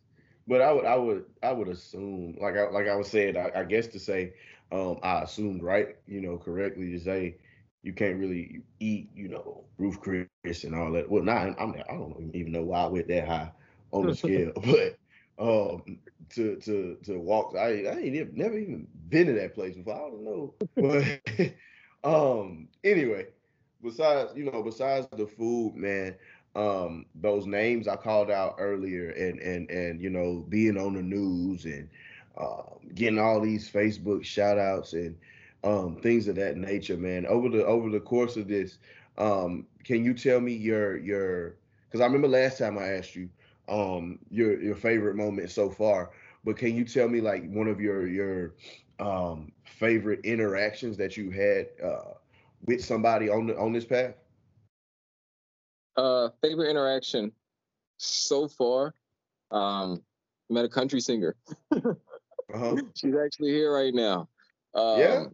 But 0.47 0.61
I 0.61 0.73
would, 0.73 0.85
I 0.85 0.97
would, 0.97 1.25
I 1.43 1.53
would 1.53 1.69
assume, 1.69 2.37
like 2.41 2.57
I, 2.57 2.69
like 2.69 2.87
I 2.89 2.95
was 2.97 3.09
saying, 3.09 3.37
I, 3.37 3.51
I 3.61 3.65
guess 3.65 3.87
to 3.89 3.99
say, 3.99 4.35
um, 4.73 4.99
I 5.03 5.23
assumed 5.23 5.63
right, 5.63 5.97
you 6.07 6.21
know, 6.21 6.37
correctly 6.39 6.91
to 6.93 7.01
say 7.01 7.37
you 7.83 7.93
can't 7.93 8.19
really 8.19 8.63
eat, 8.81 9.11
you 9.15 9.29
know, 9.29 9.65
Ruth's 9.79 9.99
Chris 9.99 10.37
and 10.65 10.75
all 10.75 10.93
that. 10.93 11.11
Well, 11.11 11.23
not, 11.23 11.29
I'm, 11.33 11.53
I 11.57 11.69
don't 11.95 12.31
even 12.35 12.53
know 12.53 12.63
why 12.65 12.65
I 12.85 12.87
went 12.87 13.09
that 13.09 13.27
high 13.27 13.53
on 13.93 14.07
the 14.07 14.15
scale, 14.15 14.53
but 14.55 14.99
um, 15.39 15.99
to 16.31 16.57
to 16.57 16.97
to 17.05 17.19
walk, 17.19 17.55
I, 17.57 17.85
I 17.87 17.97
ain't 17.97 18.15
even, 18.15 18.35
never 18.35 18.59
even 18.59 18.87
been 19.09 19.27
to 19.27 19.33
that 19.35 19.55
place 19.55 19.77
before. 19.77 19.95
I 19.95 20.11
don't 20.11 20.25
know, 20.25 20.55
but 20.77 21.55
um, 22.05 22.69
anyway, 22.85 23.29
besides, 23.83 24.33
you 24.37 24.45
know, 24.51 24.63
besides 24.63 25.09
the 25.13 25.27
food, 25.27 25.75
man 25.75 26.17
um 26.55 27.07
those 27.15 27.47
names 27.47 27.87
I 27.89 27.97
called 27.97 28.31
out 28.31 28.57
earlier 28.59 29.11
and 29.11 29.39
and 29.41 29.71
and 29.71 30.01
you 30.01 30.11
know 30.11 30.45
being 30.49 30.77
on 30.79 30.95
the 30.95 31.03
news 31.03 31.65
and 31.65 31.89
uh, 32.37 32.63
getting 32.95 33.19
all 33.19 33.41
these 33.41 33.71
Facebook 33.71 34.25
shout 34.25 34.59
outs 34.59 34.93
and 34.93 35.17
um 35.65 35.97
things 35.97 36.29
of 36.29 36.37
that 36.37 36.57
nature 36.57 36.97
man. 36.97 37.27
Over 37.27 37.49
the 37.49 37.65
over 37.65 37.91
the 37.91 38.01
course 38.01 38.37
of 38.37 38.49
this 38.49 38.79
um 39.19 39.67
can 39.85 40.05
you 40.05 40.15
tell 40.15 40.41
me 40.41 40.53
your 40.53 40.97
your 40.99 41.57
because 41.87 42.01
I 42.01 42.07
remember 42.07 42.29
last 42.29 42.59
time 42.59 42.79
I 42.79 42.89
asked 42.89 43.15
you 43.15 43.29
um 43.69 44.19
your 44.31 44.61
your 44.61 44.75
favorite 44.77 45.17
moment 45.17 45.51
so 45.51 45.71
far 45.71 46.11
but 46.45 46.57
can 46.57 46.75
you 46.77 46.85
tell 46.85 47.09
me 47.09 47.21
like 47.21 47.49
one 47.51 47.69
of 47.69 47.81
your 47.81 48.07
your 48.07 48.55
um 48.99 49.53
favorite 49.65 50.21
interactions 50.25 50.97
that 50.99 51.17
you 51.17 51.31
had 51.31 51.67
uh 51.83 52.15
with 52.65 52.85
somebody 52.85 53.29
on 53.29 53.47
the 53.47 53.59
on 53.59 53.73
this 53.73 53.85
path 53.85 54.15
Uh, 55.97 56.29
favorite 56.43 56.71
interaction 56.71 57.33
so 57.99 58.49
far. 58.49 58.95
Um, 59.51 60.03
met 60.51 60.65
a 60.65 60.69
country 60.69 61.01
singer. 61.01 61.37
uh-huh 61.73 62.77
She's 62.95 63.15
actually 63.15 63.51
here 63.51 63.73
right 63.73 63.95
now. 63.95 64.29
Um, 64.75 64.99
Yeah? 64.99 65.25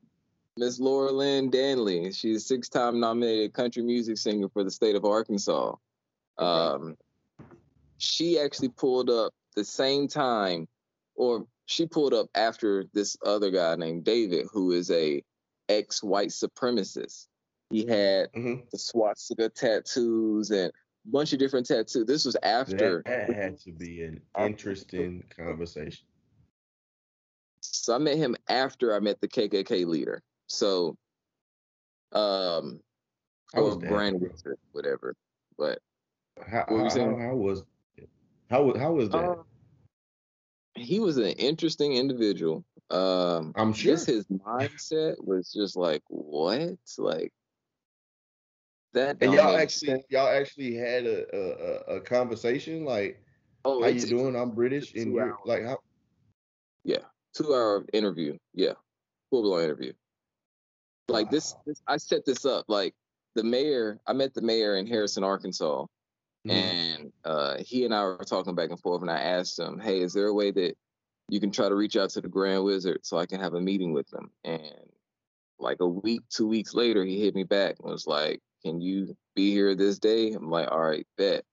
Miss 0.56 0.78
Laura 0.78 1.10
Lynn 1.10 1.50
Danley. 1.50 2.12
She's 2.12 2.36
a 2.38 2.40
six-time 2.40 3.00
nominated 3.00 3.54
country 3.54 3.82
music 3.82 4.18
singer 4.18 4.48
for 4.48 4.62
the 4.64 4.70
state 4.70 4.96
of 4.96 5.04
Arkansas. 5.04 5.74
Um, 6.38 6.96
she 7.98 8.38
actually 8.38 8.70
pulled 8.70 9.08
up 9.10 9.32
the 9.56 9.64
same 9.64 10.08
time, 10.08 10.68
or 11.14 11.46
she 11.66 11.86
pulled 11.86 12.12
up 12.12 12.26
after 12.34 12.84
this 12.92 13.16
other 13.24 13.50
guy 13.50 13.76
named 13.76 14.04
David, 14.04 14.48
who 14.52 14.72
is 14.72 14.90
a 14.90 15.22
ex-white 15.68 16.30
supremacist. 16.30 17.26
He 17.70 17.86
had 17.86 18.32
Mhm. 18.32 18.68
the 18.70 18.78
swastika 18.78 19.48
tattoos 19.48 20.50
and 20.50 20.70
a 20.70 21.08
bunch 21.08 21.32
of 21.32 21.38
different 21.38 21.66
tattoos. 21.66 22.04
This 22.06 22.24
was 22.24 22.36
after. 22.42 23.02
That, 23.06 23.28
that 23.28 23.36
had 23.36 23.58
to 23.60 23.72
be 23.72 24.02
an 24.02 24.20
interesting 24.38 25.24
conversation. 25.34 26.06
So 27.60 27.94
I 27.94 27.98
met 27.98 28.16
him 28.16 28.36
after 28.48 28.94
I 28.94 29.00
met 29.00 29.20
the 29.20 29.28
KKK 29.28 29.86
leader. 29.86 30.22
So, 30.48 30.96
um, 32.12 32.80
or 33.54 33.64
was 33.64 33.78
that? 33.78 33.88
Grand 33.88 34.20
Wizard, 34.20 34.58
whatever. 34.72 35.14
But 35.56 35.80
How, 36.46 36.64
What 36.68 36.70
were 36.70 36.82
how, 36.84 36.88
saying? 36.90 37.18
how, 37.20 37.36
was 37.36 37.64
how 38.50 38.62
was 38.64 38.78
how 38.78 38.92
was 38.92 39.08
that? 39.10 39.30
uh, 39.30 39.42
he 40.74 40.98
was 40.98 41.18
an 41.18 41.32
interesting 41.32 41.94
individual. 41.94 42.64
Um, 42.90 43.52
I'm 43.54 43.72
sure. 43.72 43.92
just 43.94 44.06
his 44.06 44.26
mindset 44.26 45.16
was 45.24 45.52
just 45.52 45.76
like, 45.76 46.02
what? 46.08 46.76
Like 46.98 47.32
that? 48.92 49.16
and 49.20 49.32
y'all 49.32 49.56
actually 49.56 49.88
sense. 49.88 50.04
y'all 50.10 50.28
actually 50.28 50.74
had 50.74 51.06
a, 51.06 51.24
a 51.36 51.96
a- 51.96 52.00
conversation 52.00 52.84
like 52.84 53.22
Oh, 53.64 53.82
how 53.82 53.88
you 53.88 54.00
doing? 54.00 54.34
I'm 54.36 54.50
British 54.52 54.94
and 54.94 55.12
you're 55.12 55.32
hours. 55.32 55.38
like 55.44 55.64
how 55.64 55.78
Yeah, 56.84 56.98
two 57.34 57.52
hour 57.54 57.84
interview. 57.92 58.38
Yeah, 58.54 58.72
full 59.28 59.42
blown 59.42 59.62
interview. 59.64 59.92
Like 61.08 61.30
this, 61.30 61.52
Wow. 61.54 61.62
this, 61.66 61.82
I 61.86 61.96
set 61.98 62.24
this 62.24 62.44
up. 62.46 62.64
Like 62.68 62.94
the 63.34 63.44
mayor, 63.44 64.00
I 64.06 64.12
met 64.14 64.32
the 64.32 64.40
mayor 64.42 64.76
in 64.76 64.86
Harrison, 64.86 65.24
Arkansas, 65.24 65.84
Mhm. 66.46 66.50
and 66.50 67.12
uh, 67.24 67.58
he 67.58 67.84
and 67.84 67.94
I 67.94 68.02
were 68.04 68.24
talking 68.24 68.54
back 68.54 68.70
and 68.70 68.80
forth. 68.80 69.02
And 69.02 69.10
I 69.10 69.20
asked 69.20 69.58
him, 69.58 69.78
"Hey, 69.78 70.00
is 70.00 70.14
there 70.14 70.28
a 70.28 70.34
way 70.34 70.50
that 70.52 70.74
you 71.28 71.38
can 71.38 71.50
try 71.50 71.68
to 71.68 71.74
reach 71.74 71.96
out 71.96 72.10
to 72.10 72.20
the 72.22 72.28
Grand 72.28 72.64
Wizard 72.64 73.00
so 73.04 73.18
I 73.18 73.26
can 73.26 73.40
have 73.40 73.52
a 73.54 73.60
meeting 73.60 73.92
with 73.92 74.08
them?" 74.08 74.30
And 74.44 74.90
like 75.58 75.80
a 75.80 75.86
week, 75.86 76.22
two 76.30 76.48
weeks 76.48 76.72
later, 76.72 77.04
he 77.04 77.20
hit 77.20 77.34
me 77.34 77.44
back 77.44 77.76
and 77.80 77.90
was 77.90 78.06
like, 78.06 78.40
"Can 78.62 78.80
you 78.80 79.16
be 79.34 79.52
here 79.52 79.74
this 79.74 79.98
day?" 79.98 80.32
I'm 80.32 80.50
like, 80.50 80.70
"All 80.70 80.80
right, 80.80 81.06
bet." 81.16 81.44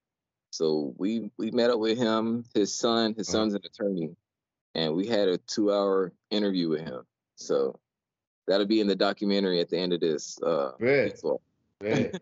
So 0.50 0.94
we 0.96 1.30
we 1.38 1.50
met 1.50 1.70
up 1.70 1.78
with 1.78 1.98
him, 1.98 2.44
his 2.54 2.74
son. 2.74 3.14
His 3.14 3.28
Uh-huh. 3.28 3.38
son's 3.38 3.54
an 3.54 3.62
attorney, 3.64 4.16
and 4.74 4.94
we 4.94 5.06
had 5.06 5.28
a 5.28 5.38
two-hour 5.38 6.12
interview 6.30 6.68
with 6.68 6.80
him. 6.80 7.06
So 7.36 7.78
that'll 8.46 8.66
be 8.66 8.80
in 8.80 8.86
the 8.86 8.96
documentary 8.96 9.60
at 9.60 9.68
the 9.68 9.78
end 9.78 9.92
of 9.92 10.00
this. 10.00 10.40
Uh, 10.42 10.72
Bet. 10.78 11.20
Bet. 11.80 12.20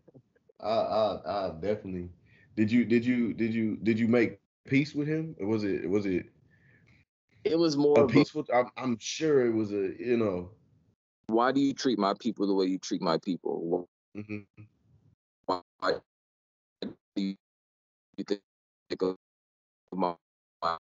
I, 0.61 0.69
I 0.69 1.47
I 1.47 1.50
definitely 1.61 2.11
did 2.57 2.71
you 2.73 2.85
did 2.85 3.05
you 3.05 3.33
did 3.35 3.55
you 3.55 3.76
did 3.76 3.99
you 3.99 4.09
make 4.09 4.40
peace 4.64 4.95
with 4.95 5.07
him? 5.07 5.37
Or 5.38 5.47
was 5.47 5.64
it 5.64 5.88
was 5.88 6.07
it 6.07 6.26
it 7.45 7.59
was 7.59 7.76
more 7.76 8.05
a 8.05 8.07
peaceful 8.09 8.45
I'm, 8.52 8.71
I'm 8.76 8.99
sure 8.99 9.47
it 9.47 9.52
was 9.52 9.73
a 9.73 9.95
you 9.99 10.16
know 10.16 10.50
why 11.28 11.52
do 11.52 11.61
you 11.61 11.75
treat 11.75 11.99
my 11.99 12.14
people 12.14 12.47
the 12.47 12.55
way 12.55 12.66
you 12.66 12.78
treat 12.78 13.02
my 13.02 13.19
people? 13.19 13.88
mhm. 14.16 14.47
Do 15.83 15.92
you 17.16 17.35
think 18.25 18.40
of 19.02 19.16
my, 19.92 20.14
my 20.62 20.76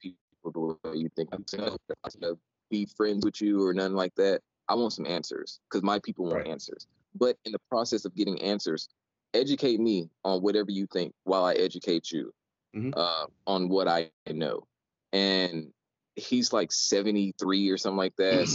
people 0.00 0.18
the 0.44 0.60
way 0.90 0.96
you 0.96 1.08
think 1.16 1.28
I'm 1.32 1.44
going 1.56 1.78
to 2.22 2.38
be 2.70 2.86
friends 2.96 3.24
with 3.24 3.40
you 3.40 3.64
or 3.66 3.74
nothing 3.74 3.94
like 3.96 4.14
that? 4.16 4.40
I 4.68 4.74
want 4.74 4.92
some 4.92 5.06
answers 5.06 5.60
because 5.70 5.82
my 5.82 5.98
people 6.00 6.26
want 6.26 6.38
Right. 6.38 6.46
answers. 6.46 6.86
But 7.14 7.36
in 7.44 7.52
the 7.52 7.58
process 7.70 8.04
of 8.04 8.14
getting 8.14 8.40
answers, 8.42 8.88
educate 9.34 9.80
me 9.80 10.08
on 10.24 10.42
whatever 10.42 10.70
you 10.70 10.86
think 10.92 11.12
while 11.24 11.44
I 11.44 11.54
educate 11.54 12.10
you 12.10 12.32
Mhm. 12.74 12.94
uh, 12.96 13.26
on 13.46 13.68
what 13.68 13.88
I 13.88 14.10
know. 14.28 14.66
And 15.12 15.72
he's 16.16 16.52
like 16.52 16.72
73 16.72 17.68
or 17.70 17.76
something 17.76 17.96
like 17.98 18.16
that. 18.16 18.48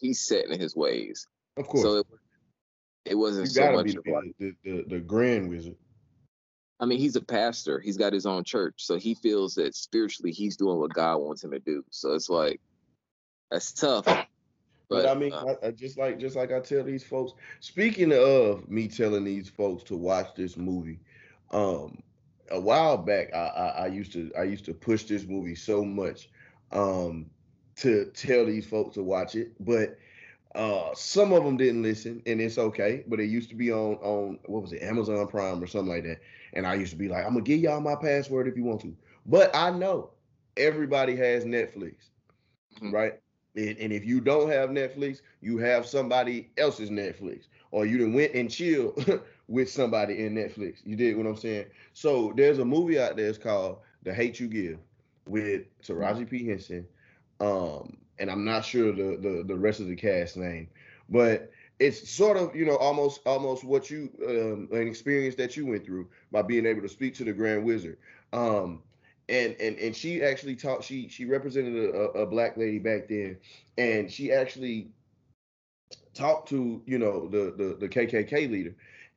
he's 0.00 0.20
set 0.26 0.46
in 0.46 0.58
his 0.58 0.74
ways. 0.74 1.26
of 1.56 1.66
course 1.66 1.82
So 1.82 1.96
it, 1.98 2.06
it 3.06 3.14
wasn't 3.14 3.48
so 3.48 3.72
much 3.72 3.86
be 3.86 3.92
the, 3.92 4.12
like, 4.12 4.34
the, 4.38 4.54
the 4.64 4.84
the 4.88 5.00
grand 5.00 5.48
wizard. 5.48 5.76
I 6.78 6.84
mean, 6.84 6.98
he's 6.98 7.16
a 7.16 7.22
pastor. 7.22 7.80
He's 7.80 7.96
got 7.96 8.12
his 8.12 8.26
own 8.26 8.44
church. 8.44 8.74
So 8.84 8.96
he 8.96 9.14
feels 9.14 9.54
that 9.54 9.74
spiritually 9.74 10.32
he's 10.32 10.56
doing 10.56 10.78
what 10.78 10.92
God 10.92 11.16
wants 11.18 11.42
him 11.42 11.52
to 11.52 11.58
do. 11.58 11.82
So 11.90 12.12
it's 12.12 12.28
like, 12.28 12.60
that's 13.50 13.72
tough. 13.72 14.04
But, 14.04 14.26
But, 14.88 15.06
I 15.06 15.14
mean, 15.14 15.32
uh, 15.32 15.54
I, 15.62 15.68
I 15.68 15.70
just 15.72 15.98
like 15.98 16.18
just 16.18 16.36
like 16.36 16.52
I 16.52 16.60
tell 16.60 16.84
these 16.84 17.02
folks. 17.02 17.32
Speaking 17.60 18.12
of 18.12 18.68
me 18.68 18.88
telling 18.88 19.24
these 19.24 19.48
folks 19.48 19.82
to 19.84 19.96
watch 19.96 20.34
this 20.36 20.56
movie, 20.56 21.00
um, 21.50 22.02
a 22.50 22.60
while 22.60 22.96
back 22.96 23.34
I, 23.34 23.38
I, 23.38 23.66
I 23.66 23.86
used 23.88 24.12
to 24.12 24.30
I 24.38 24.44
used 24.44 24.64
to 24.66 24.74
push 24.74 25.04
this 25.04 25.26
movie 25.26 25.56
so 25.56 25.84
much, 25.84 26.30
um, 26.70 27.30
to 27.76 28.10
tell 28.14 28.46
these 28.46 28.66
folks 28.66 28.94
to 28.94 29.02
watch 29.02 29.34
it. 29.34 29.52
But 29.58 29.98
uh, 30.56 30.94
some 30.94 31.32
of 31.32 31.44
them 31.44 31.56
didn't 31.56 31.82
listen, 31.82 32.22
and 32.26 32.40
it's 32.40 32.58
okay. 32.58 33.04
But 33.08 33.20
it 33.20 33.26
used 33.26 33.50
to 33.50 33.56
be 33.56 33.72
on 33.72 33.96
on 33.96 34.40
what 34.46 34.62
was 34.62 34.72
it 34.72 34.82
Amazon 34.82 35.28
Prime 35.28 35.62
or 35.62 35.66
something 35.66 35.92
like 35.92 36.04
that. 36.04 36.20
And 36.54 36.66
I 36.66 36.74
used 36.74 36.92
to 36.92 36.98
be 36.98 37.08
like, 37.08 37.24
I'm 37.24 37.32
gonna 37.34 37.42
give 37.44 37.60
y'all 37.60 37.80
my 37.80 37.96
password 37.96 38.48
if 38.48 38.56
you 38.56 38.64
want 38.64 38.82
to. 38.82 38.96
But 39.26 39.54
I 39.54 39.70
know 39.70 40.10
everybody 40.56 41.16
has 41.16 41.44
Netflix, 41.44 42.10
Mhm. 42.80 42.92
right? 42.92 43.14
And, 43.56 43.76
and 43.78 43.92
if 43.92 44.04
you 44.04 44.20
don't 44.20 44.50
have 44.50 44.70
Netflix, 44.70 45.22
you 45.40 45.58
have 45.58 45.86
somebody 45.86 46.50
else's 46.58 46.90
Netflix, 46.90 47.48
or 47.70 47.86
you 47.86 47.98
done 47.98 48.14
went 48.14 48.34
and 48.34 48.50
chill 48.50 48.94
with 49.48 49.70
somebody 49.70 50.24
in 50.24 50.34
Netflix. 50.34 50.84
You 50.84 50.96
did 50.96 51.16
what 51.16 51.26
I'm 51.26 51.36
saying. 51.36 51.66
So 51.92 52.32
there's 52.36 52.58
a 52.58 52.64
movie 52.64 52.98
out 52.98 53.16
there. 53.16 53.28
It's 53.28 53.38
called 53.38 53.78
The 54.02 54.14
Hate 54.14 54.40
You 54.40 54.48
Give 54.48 54.78
with 55.26 55.62
Taraji 55.82 56.28
P 56.28 56.46
Henson, 56.46 56.86
um, 57.40 57.96
and 58.18 58.30
I'm 58.30 58.44
not 58.44 58.64
sure 58.64 58.92
the, 58.92 59.16
the 59.16 59.44
the 59.46 59.56
rest 59.56 59.80
of 59.80 59.88
the 59.88 59.96
cast 59.96 60.36
name, 60.36 60.68
but 61.08 61.50
it's 61.78 62.08
sort 62.08 62.36
of 62.36 62.54
you 62.56 62.64
know 62.64 62.76
almost 62.76 63.20
almost 63.26 63.64
what 63.64 63.90
you 63.90 64.10
um, 64.26 64.68
an 64.76 64.86
experience 64.86 65.34
that 65.36 65.56
you 65.56 65.66
went 65.66 65.84
through 65.84 66.08
by 66.32 66.42
being 66.42 66.66
able 66.66 66.82
to 66.82 66.88
speak 66.88 67.14
to 67.16 67.24
the 67.24 67.32
Grand 67.32 67.64
Wizard. 67.64 67.98
Um, 68.32 68.82
and 69.28 69.56
and 69.60 69.78
and 69.78 69.94
she 69.94 70.22
actually 70.22 70.56
talked. 70.56 70.84
She 70.84 71.08
she 71.08 71.24
represented 71.24 71.76
a, 71.76 71.98
a, 71.98 72.04
a 72.22 72.26
black 72.26 72.56
lady 72.56 72.78
back 72.78 73.08
then, 73.08 73.38
and 73.76 74.10
she 74.10 74.32
actually 74.32 74.88
talked 76.14 76.48
to 76.50 76.82
you 76.86 76.98
know 76.98 77.28
the 77.28 77.52
the 77.56 77.76
the 77.78 77.88
KKK 77.88 78.50
leader, 78.50 78.74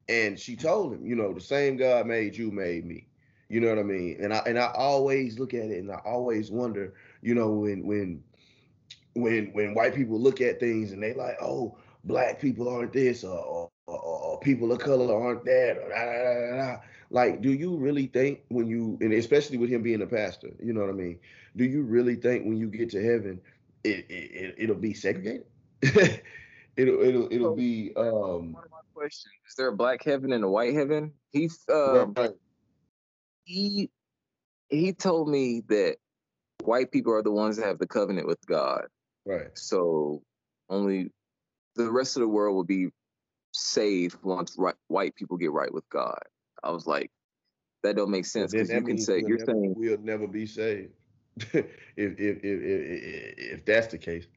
and 0.09 0.39
she 0.39 0.55
told 0.55 0.93
him, 0.93 1.05
you 1.05 1.15
know, 1.15 1.33
the 1.33 1.41
same 1.41 1.77
God 1.77 2.07
made 2.07 2.35
you 2.35 2.51
made 2.51 2.85
me. 2.85 3.07
You 3.47 3.59
know 3.59 3.69
what 3.69 3.79
I 3.79 3.83
mean? 3.83 4.17
And 4.21 4.33
I 4.33 4.39
and 4.45 4.59
I 4.59 4.71
always 4.75 5.39
look 5.39 5.53
at 5.53 5.65
it, 5.65 5.79
and 5.79 5.91
I 5.91 6.01
always 6.05 6.51
wonder, 6.51 6.93
you 7.21 7.33
know, 7.35 7.51
when 7.51 7.85
when 7.85 8.23
when 9.21 9.51
when 9.53 9.73
white 9.73 9.95
people 9.95 10.19
look 10.19 10.41
at 10.41 10.59
things 10.59 10.91
and 10.91 11.01
they 11.01 11.13
like, 11.13 11.37
oh, 11.41 11.77
black 12.03 12.39
people 12.39 12.69
aren't 12.69 12.93
this, 12.93 13.23
or, 13.23 13.37
or, 13.37 13.71
or, 13.87 13.99
or 13.99 14.39
people 14.39 14.71
of 14.71 14.79
color 14.79 15.13
aren't 15.13 15.45
that, 15.45 15.77
or 15.77 15.89
da, 15.89 16.05
da, 16.05 16.57
da, 16.57 16.75
da, 16.75 16.81
like, 17.11 17.41
do 17.41 17.51
you 17.51 17.75
really 17.75 18.07
think 18.07 18.41
when 18.49 18.67
you, 18.67 18.97
and 19.01 19.13
especially 19.13 19.57
with 19.57 19.69
him 19.69 19.81
being 19.81 20.01
a 20.01 20.07
pastor, 20.07 20.51
you 20.61 20.73
know 20.73 20.81
what 20.81 20.89
I 20.89 20.93
mean? 20.93 21.19
Do 21.55 21.63
you 21.63 21.81
really 21.81 22.15
think 22.15 22.45
when 22.45 22.57
you 22.57 22.67
get 22.67 22.89
to 22.91 23.03
heaven, 23.03 23.41
it, 23.83 24.05
it, 24.09 24.31
it 24.31 24.55
it'll 24.57 24.75
be 24.75 24.93
segregated? 24.93 25.45
it'll 25.81 27.01
it'll 27.01 27.27
it'll 27.31 27.55
be 27.55 27.93
um 27.95 28.53
one 28.53 28.63
of 28.65 28.71
my 28.71 28.77
questions 28.93 29.33
is 29.47 29.55
there 29.55 29.69
a 29.69 29.75
black 29.75 30.03
heaven 30.03 30.31
and 30.33 30.43
a 30.43 30.49
white 30.49 30.73
heaven? 30.73 31.13
He 31.31 31.49
um, 31.71 32.13
right, 32.15 32.31
he 33.45 33.89
he 34.69 34.93
told 34.93 35.29
me 35.29 35.63
that 35.69 35.97
white 36.63 36.91
people 36.91 37.13
are 37.13 37.23
the 37.23 37.31
ones 37.31 37.57
that 37.57 37.65
have 37.65 37.79
the 37.79 37.87
covenant 37.87 38.27
with 38.27 38.45
God. 38.45 38.85
Right. 39.29 39.57
So 39.57 40.21
only 40.69 41.11
the 41.75 41.91
rest 41.91 42.17
of 42.17 42.21
the 42.21 42.27
world 42.27 42.55
will 42.55 42.63
be 42.63 42.89
saved 43.53 44.17
once 44.23 44.55
right, 44.57 44.75
white 44.87 45.15
people 45.15 45.37
get 45.37 45.51
right 45.51 45.73
with 45.73 45.87
God. 45.89 46.19
I 46.63 46.71
was 46.71 46.87
like, 46.87 47.11
that 47.83 47.95
don't 47.95 48.11
make 48.11 48.25
sense 48.25 48.51
because 48.51 48.71
you 48.71 48.83
can 48.83 48.97
say 48.97 49.19
you're 49.19 49.37
never, 49.37 49.45
saying 49.45 49.73
we'll 49.75 49.97
never 49.99 50.27
be 50.27 50.45
saved. 50.45 50.91
if, 51.37 51.65
if, 51.95 52.17
if, 52.17 52.43
if 52.43 53.33
if 53.37 53.65
that's 53.65 53.87
the 53.87 53.97
case, 53.97 54.27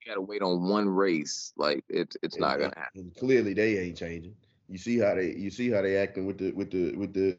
you 0.00 0.10
gotta 0.10 0.22
wait 0.22 0.40
on 0.40 0.68
one 0.68 0.88
race. 0.88 1.52
Like 1.56 1.84
it, 1.90 2.14
it's 2.22 2.38
not 2.38 2.58
gonna 2.58 2.72
happen. 2.76 3.02
and 3.02 3.16
clearly 3.16 3.52
they 3.52 3.78
ain't 3.78 3.98
changing. 3.98 4.34
You 4.68 4.78
see 4.78 4.98
how 4.98 5.14
they 5.14 5.34
you 5.34 5.50
see 5.50 5.70
how 5.70 5.82
they 5.82 5.98
acting 5.98 6.26
with 6.26 6.38
the 6.38 6.52
with 6.52 6.70
the 6.70 6.96
with 6.96 7.12
the 7.12 7.36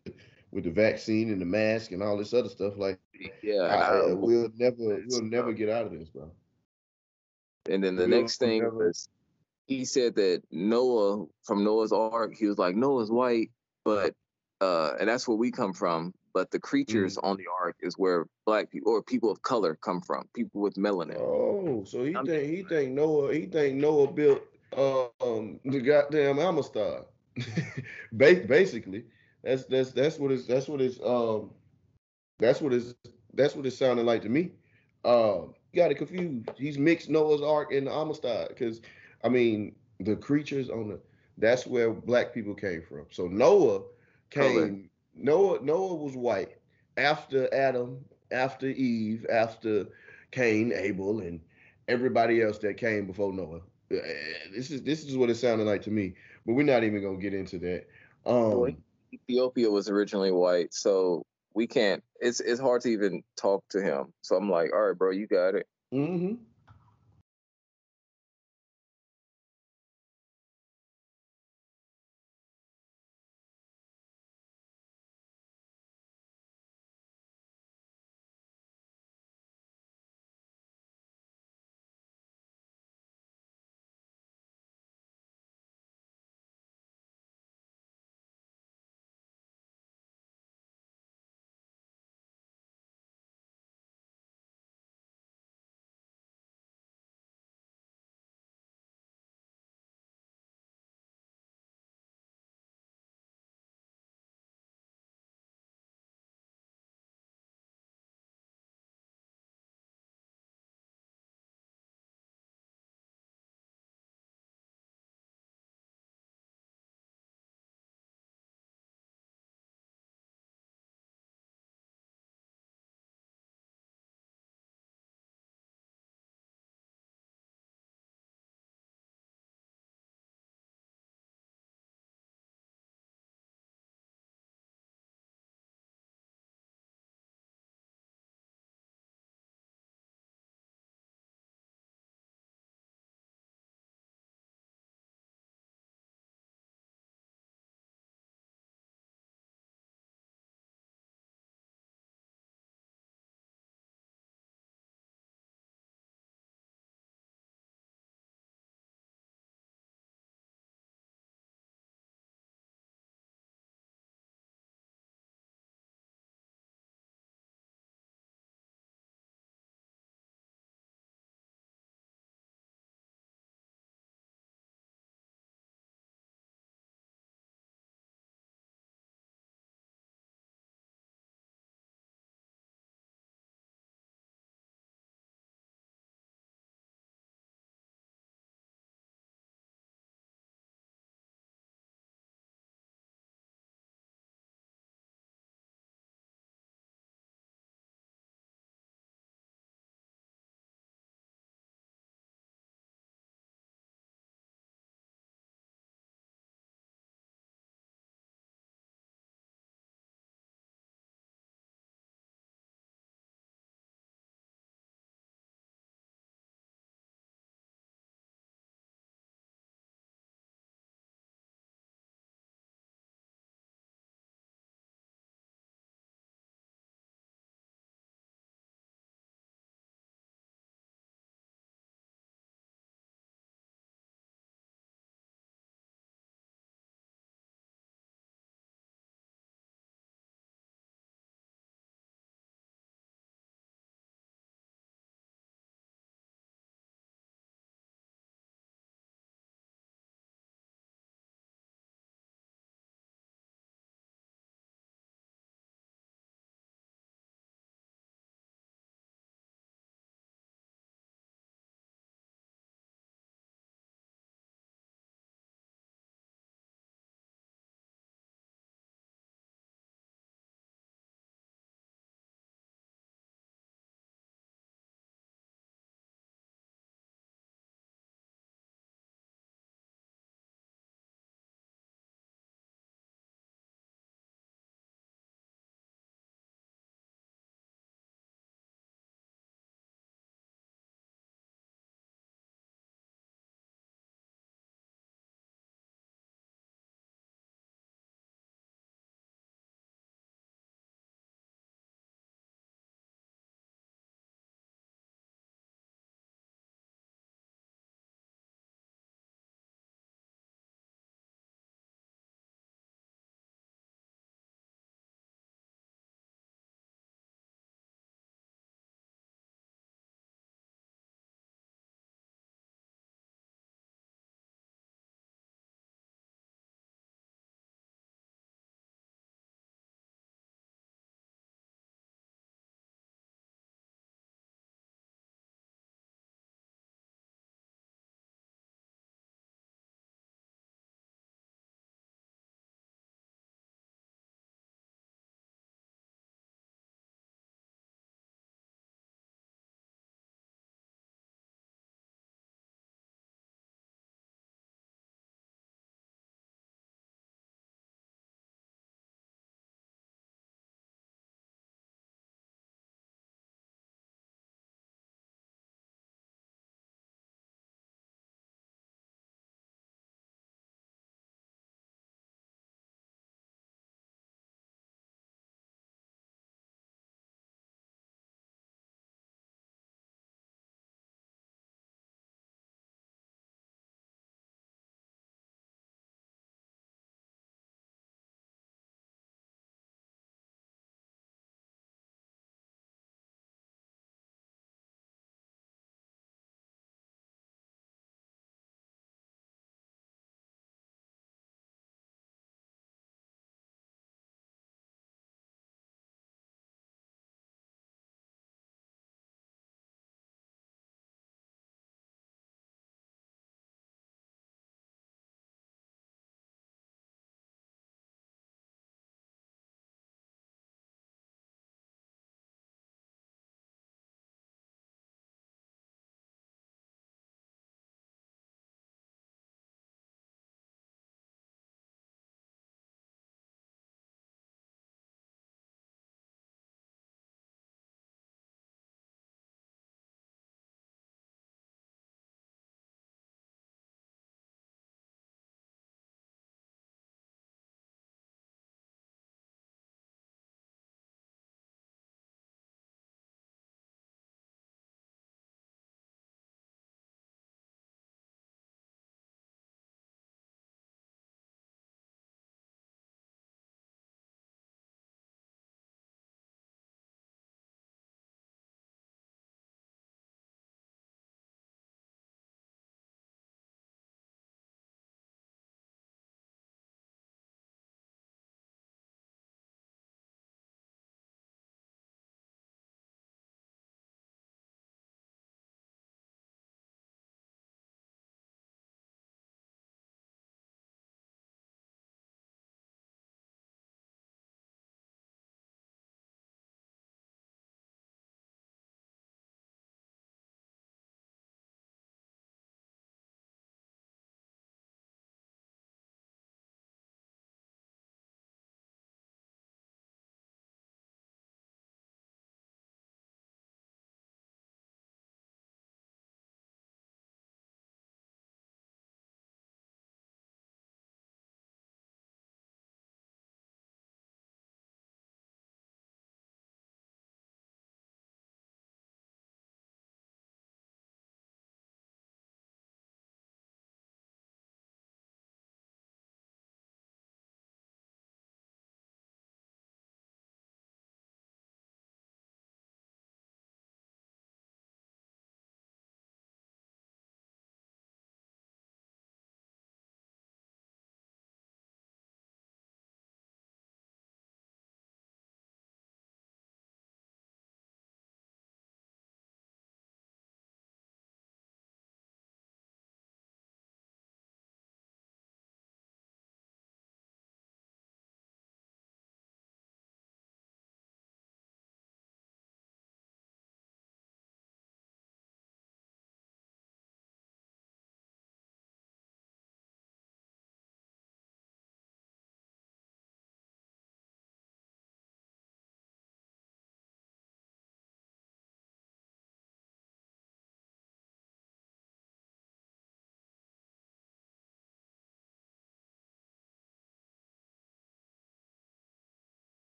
with 0.52 0.64
the 0.64 0.72
vaccine 0.72 1.32
and 1.32 1.42
the 1.42 1.46
mask 1.46 1.92
and 1.92 2.04
all 2.04 2.18
this 2.18 2.34
other 2.34 2.50
stuff. 2.50 2.78
Like 2.78 3.00
Yeah. 3.42 3.62
I, 3.62 4.10
I- 4.10 4.14
we'll 4.14 4.52
never 4.56 5.02
we'll 5.08 5.24
never 5.24 5.54
get 5.54 5.70
out 5.70 5.88
of 5.88 5.92
this, 5.92 6.10
bro. 6.10 6.32
And 7.70 7.84
then 7.84 7.96
the 7.96 8.08
next 8.08 8.40
thing 8.40 8.70
was 8.74 9.10
he 9.68 9.86
said 9.86 10.16
that 10.16 10.44
Noah 10.52 11.28
from 11.44 11.64
Noah's 11.64 11.92
Ark, 11.94 12.34
he 12.38 12.48
was 12.48 12.58
like, 12.58 12.76
Noah's 12.76 13.12
white, 13.12 13.52
but 13.86 14.14
uh 14.62 14.94
and 15.00 15.10
that's 15.10 15.28
where 15.28 15.38
we 15.38 15.52
come 15.52 15.74
from. 15.74 16.14
But 16.34 16.52
the 16.52 16.60
creatures 16.60 17.18
Mm. 17.18 17.24
on 17.24 17.38
the 17.38 17.48
ark 17.62 17.78
is 17.82 17.96
where 17.98 18.28
black 18.46 18.72
people 18.72 18.94
or 18.94 19.04
people 19.04 19.32
of 19.32 19.42
color 19.42 19.76
come 19.76 20.02
from, 20.02 20.30
people 20.36 20.62
with 20.62 20.76
melanin. 20.76 21.18
Oh, 21.20 21.84
so 21.86 22.04
he 22.04 22.14
I'm 22.16 22.26
think 22.26 22.50
he 22.50 22.64
think 22.64 22.94
Noah 22.94 23.34
he 23.34 23.46
think 23.48 23.76
Noah 23.78 24.12
built 24.12 24.44
um 24.78 25.60
the 25.66 25.82
goddamn 25.82 26.40
Amistad. 26.40 27.06
Basically, 28.18 29.06
That's 29.44 29.66
that's 29.66 29.92
that's 29.92 30.20
what 30.20 30.32
it's 30.32 30.46
that's 30.48 30.68
what 30.68 30.82
it's 30.82 31.00
um 31.04 31.52
that's 32.40 32.62
what 32.62 32.74
it's 32.74 32.96
that's 33.34 33.56
what 33.56 33.66
it 33.66 33.72
sounded 33.72 34.06
like 34.06 34.22
to 34.24 34.30
me. 34.30 34.52
Um, 35.06 35.56
got 35.76 35.92
it 35.92 35.96
confused. 35.96 36.50
He's 36.58 36.78
mixed 36.78 37.10
Noah's 37.10 37.42
Ark 37.42 37.72
and 37.72 37.88
the 37.88 37.92
Amistad 37.92 38.50
because 38.50 38.82
I 39.24 39.30
mean 39.30 39.76
the 40.00 40.16
creatures 40.16 40.70
on 40.70 40.90
the 40.90 41.00
that's 41.38 41.66
where 41.66 41.92
black 41.92 42.34
people 42.34 42.54
came 42.54 42.82
from. 42.82 43.06
So 43.12 43.28
Noah 43.28 43.82
came. 44.30 44.58
Okay. 44.58 44.90
Noah 45.16 45.62
Noah 45.62 45.96
was 45.96 46.16
white 46.16 46.58
after 46.98 47.54
Adam, 47.54 48.04
after 48.32 48.68
Eve, 48.68 49.26
after 49.32 49.88
Cain, 50.32 50.72
Abel, 50.74 51.20
and 51.22 51.40
everybody 51.88 52.42
else 52.42 52.60
that 52.60 52.78
came 52.78 53.08
before 53.08 53.34
Noah. 53.34 53.62
Uh, 53.92 53.98
This 54.54 54.72
is 54.72 54.84
this 54.84 55.06
is 55.06 55.18
what 55.18 55.30
it 55.30 55.36
sounded 55.36 55.66
like 55.66 55.82
to 55.84 55.92
me. 55.92 56.14
But 56.46 56.54
we're 56.54 56.64
not 56.64 56.84
even 56.84 57.02
gonna 57.02 57.18
get 57.18 57.34
into 57.34 57.58
that. 57.60 57.88
Um, 58.26 58.78
Ethiopia 59.14 59.70
was 59.70 59.90
originally 59.90 60.32
white, 60.32 60.74
so 60.74 61.26
we 61.54 61.68
can't. 61.68 62.04
It's 62.20 62.40
it's 62.40 62.60
hard 62.60 62.82
to 62.82 62.90
even 62.90 63.24
talk 63.38 63.64
to 63.72 63.82
him. 63.82 64.14
So 64.22 64.36
I'm 64.36 64.50
like, 64.50 64.72
all 64.74 64.88
right, 64.88 64.98
bro, 64.98 65.12
you 65.12 65.28
got 65.28 65.56
it. 65.56 65.68
mhm. 65.94 66.38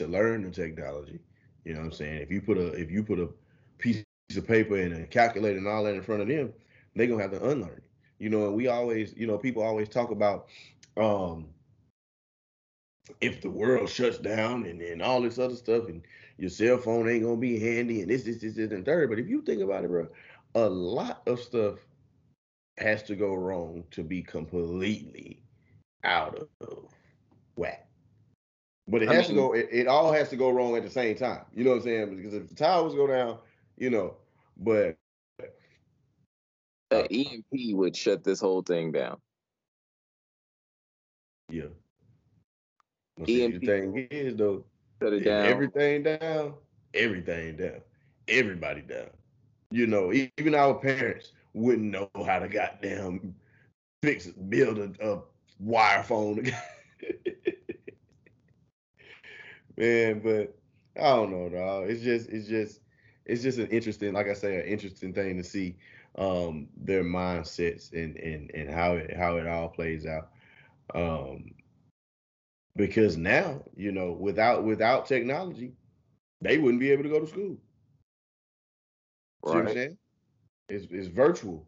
To 0.00 0.08
learn 0.08 0.42
the 0.42 0.50
technology. 0.50 1.20
You 1.64 1.74
know 1.74 1.80
what 1.80 1.86
I'm 1.86 1.92
saying? 1.92 2.22
If 2.22 2.30
you 2.30 2.40
put 2.40 2.56
a 2.58 2.68
if 2.72 2.90
you 2.90 3.02
put 3.02 3.20
a 3.20 3.28
piece 3.78 4.04
of 4.36 4.46
paper 4.46 4.76
and 4.76 4.94
a 4.94 5.06
calculator 5.06 5.58
and 5.58 5.68
all 5.68 5.84
that 5.84 5.94
in 5.94 6.02
front 6.02 6.22
of 6.22 6.28
them, 6.28 6.52
they're 6.94 7.06
gonna 7.06 7.22
have 7.22 7.32
to 7.32 7.50
unlearn 7.50 7.76
it. 7.76 7.84
You 8.18 8.30
know, 8.30 8.46
and 8.46 8.56
we 8.56 8.68
always, 8.68 9.14
you 9.16 9.26
know, 9.26 9.38
people 9.38 9.62
always 9.62 9.88
talk 9.88 10.10
about 10.10 10.48
um 10.96 11.46
if 13.20 13.40
the 13.40 13.50
world 13.50 13.88
shuts 13.88 14.18
down 14.18 14.66
and, 14.66 14.80
and 14.80 15.02
all 15.02 15.20
this 15.20 15.38
other 15.38 15.56
stuff 15.56 15.88
and 15.88 16.02
your 16.38 16.50
cell 16.50 16.78
phone 16.78 17.08
ain't 17.08 17.24
gonna 17.24 17.36
be 17.36 17.58
handy 17.58 18.00
and 18.00 18.10
this, 18.10 18.22
this, 18.22 18.38
this, 18.38 18.54
this, 18.54 18.70
and 18.70 18.84
third. 18.84 19.10
But 19.10 19.18
if 19.18 19.28
you 19.28 19.42
think 19.42 19.60
about 19.62 19.84
it, 19.84 19.88
bro, 19.88 20.08
a 20.54 20.68
lot 20.68 21.22
of 21.26 21.40
stuff 21.40 21.74
has 22.78 23.02
to 23.04 23.16
go 23.16 23.34
wrong 23.34 23.84
to 23.90 24.02
be 24.02 24.22
completely 24.22 25.42
out 26.04 26.48
of 26.62 26.94
whack. 27.56 27.89
But 28.90 29.02
it 29.04 29.08
I 29.08 29.14
has 29.14 29.28
to 29.28 29.34
go. 29.34 29.52
It, 29.52 29.68
it 29.70 29.86
all 29.86 30.12
has 30.12 30.28
to 30.30 30.36
go 30.36 30.50
wrong 30.50 30.76
at 30.76 30.82
the 30.82 30.90
same 30.90 31.14
time. 31.14 31.42
You 31.54 31.62
know 31.62 31.70
what 31.70 31.76
I'm 31.76 31.82
saying? 31.82 32.16
Because 32.16 32.34
if 32.34 32.48
the 32.48 32.54
towers 32.56 32.94
go 32.94 33.06
down, 33.06 33.38
you 33.76 33.88
know. 33.90 34.16
But 34.56 34.96
That 36.90 37.06
EMP 37.12 37.76
would 37.76 37.96
shut 37.96 38.24
this 38.24 38.40
whole 38.40 38.62
thing 38.62 38.90
down. 38.90 39.18
yeah. 41.48 41.64
Well, 43.16 43.26
see, 43.26 43.46
the 43.46 43.54
EMP. 43.54 43.64
thing 43.64 44.08
is 44.10 44.36
though, 44.36 44.64
Shut 45.00 45.12
it 45.12 45.20
down. 45.24 45.46
everything 45.46 46.02
down, 46.02 46.54
everything 46.92 47.56
down, 47.56 47.80
everybody 48.26 48.82
down. 48.82 49.10
You 49.70 49.86
know, 49.86 50.12
even 50.12 50.54
our 50.56 50.74
parents 50.74 51.30
wouldn't 51.54 51.90
know 51.92 52.10
how 52.26 52.40
to 52.40 52.48
goddamn 52.48 53.36
fix 54.02 54.26
build 54.26 54.78
a, 54.78 54.90
a 55.00 55.22
wire 55.60 56.02
phone. 56.02 56.50
Man, 59.80 60.20
but 60.20 60.56
I 61.02 61.16
don't 61.16 61.32
know, 61.32 61.48
dog. 61.48 61.90
It's 61.90 62.02
just, 62.02 62.30
it's 62.30 62.48
just, 62.48 62.82
it's 63.26 63.42
just 63.42 63.58
an 63.58 63.68
interesting, 63.68 64.14
like 64.14 64.28
I 64.28 64.34
say, 64.34 64.60
an 64.60 64.66
interesting 64.66 65.14
thing 65.14 65.38
to 65.38 65.44
see 65.44 65.76
um 66.18 66.68
their 66.76 67.04
mindsets 67.04 67.92
and 67.92 68.16
and 68.18 68.50
and 68.54 68.70
how 68.70 68.94
it 68.96 69.16
how 69.16 69.38
it 69.38 69.46
all 69.48 69.68
plays 69.68 70.06
out. 70.06 70.30
Um 70.94 71.52
because 72.76 73.16
now, 73.16 73.62
you 73.76 73.92
know, 73.92 74.12
without 74.12 74.64
without 74.64 75.06
technology, 75.06 75.74
they 76.40 76.58
wouldn't 76.58 76.80
be 76.80 76.90
able 76.90 77.04
to 77.04 77.10
go 77.10 77.20
to 77.20 77.26
school. 77.26 77.58
See 79.44 79.56
what 79.56 79.62
I'm 79.62 79.68
Right. 79.68 79.70
saying? 79.70 79.98
It's, 80.68 80.86
it's 80.90 81.08
virtual. 81.08 81.66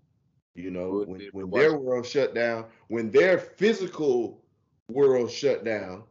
You 0.55 0.71
know, 0.71 1.03
when, 1.05 1.25
when 1.33 1.51
their 1.51 1.77
world 1.79 2.07
shut 2.07 2.35
down, 2.35 2.67
when 2.89 3.11
their 3.11 3.39
physical 3.39 4.43
world 4.89 5.31
shut 5.31 5.65
down, 5.65 6.05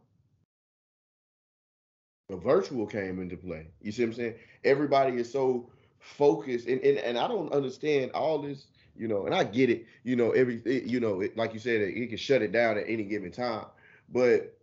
the 2.32 2.38
virtual 2.38 2.86
came 2.86 3.20
into 3.20 3.36
play. 3.38 3.68
You 3.82 3.92
see 3.92 4.02
what 4.04 4.08
I'm 4.10 4.14
saying? 4.14 4.34
Everybody 4.64 5.18
is 5.18 5.32
so 5.32 5.70
focused, 6.00 6.68
and 6.68 6.80
and, 6.82 6.98
and 6.98 7.18
I 7.18 7.28
don't 7.28 7.52
understand 7.52 8.12
all 8.12 8.40
this. 8.40 8.66
You 8.96 9.08
know, 9.08 9.26
and 9.26 9.34
I 9.34 9.44
get 9.44 9.70
it. 9.70 9.86
You 10.04 10.16
know, 10.16 10.32
every 10.32 10.62
it- 10.66 10.84
you 10.84 11.00
know, 11.00 11.22
it, 11.22 11.36
like 11.36 11.54
you 11.54 11.60
said, 11.60 11.82
it, 11.82 11.96
it 11.96 12.08
can 12.08 12.18
shut 12.18 12.42
it 12.42 12.52
down 12.52 12.78
at 12.78 12.84
any 12.88 13.04
given 13.04 13.32
time. 13.32 13.66
But 14.10 14.58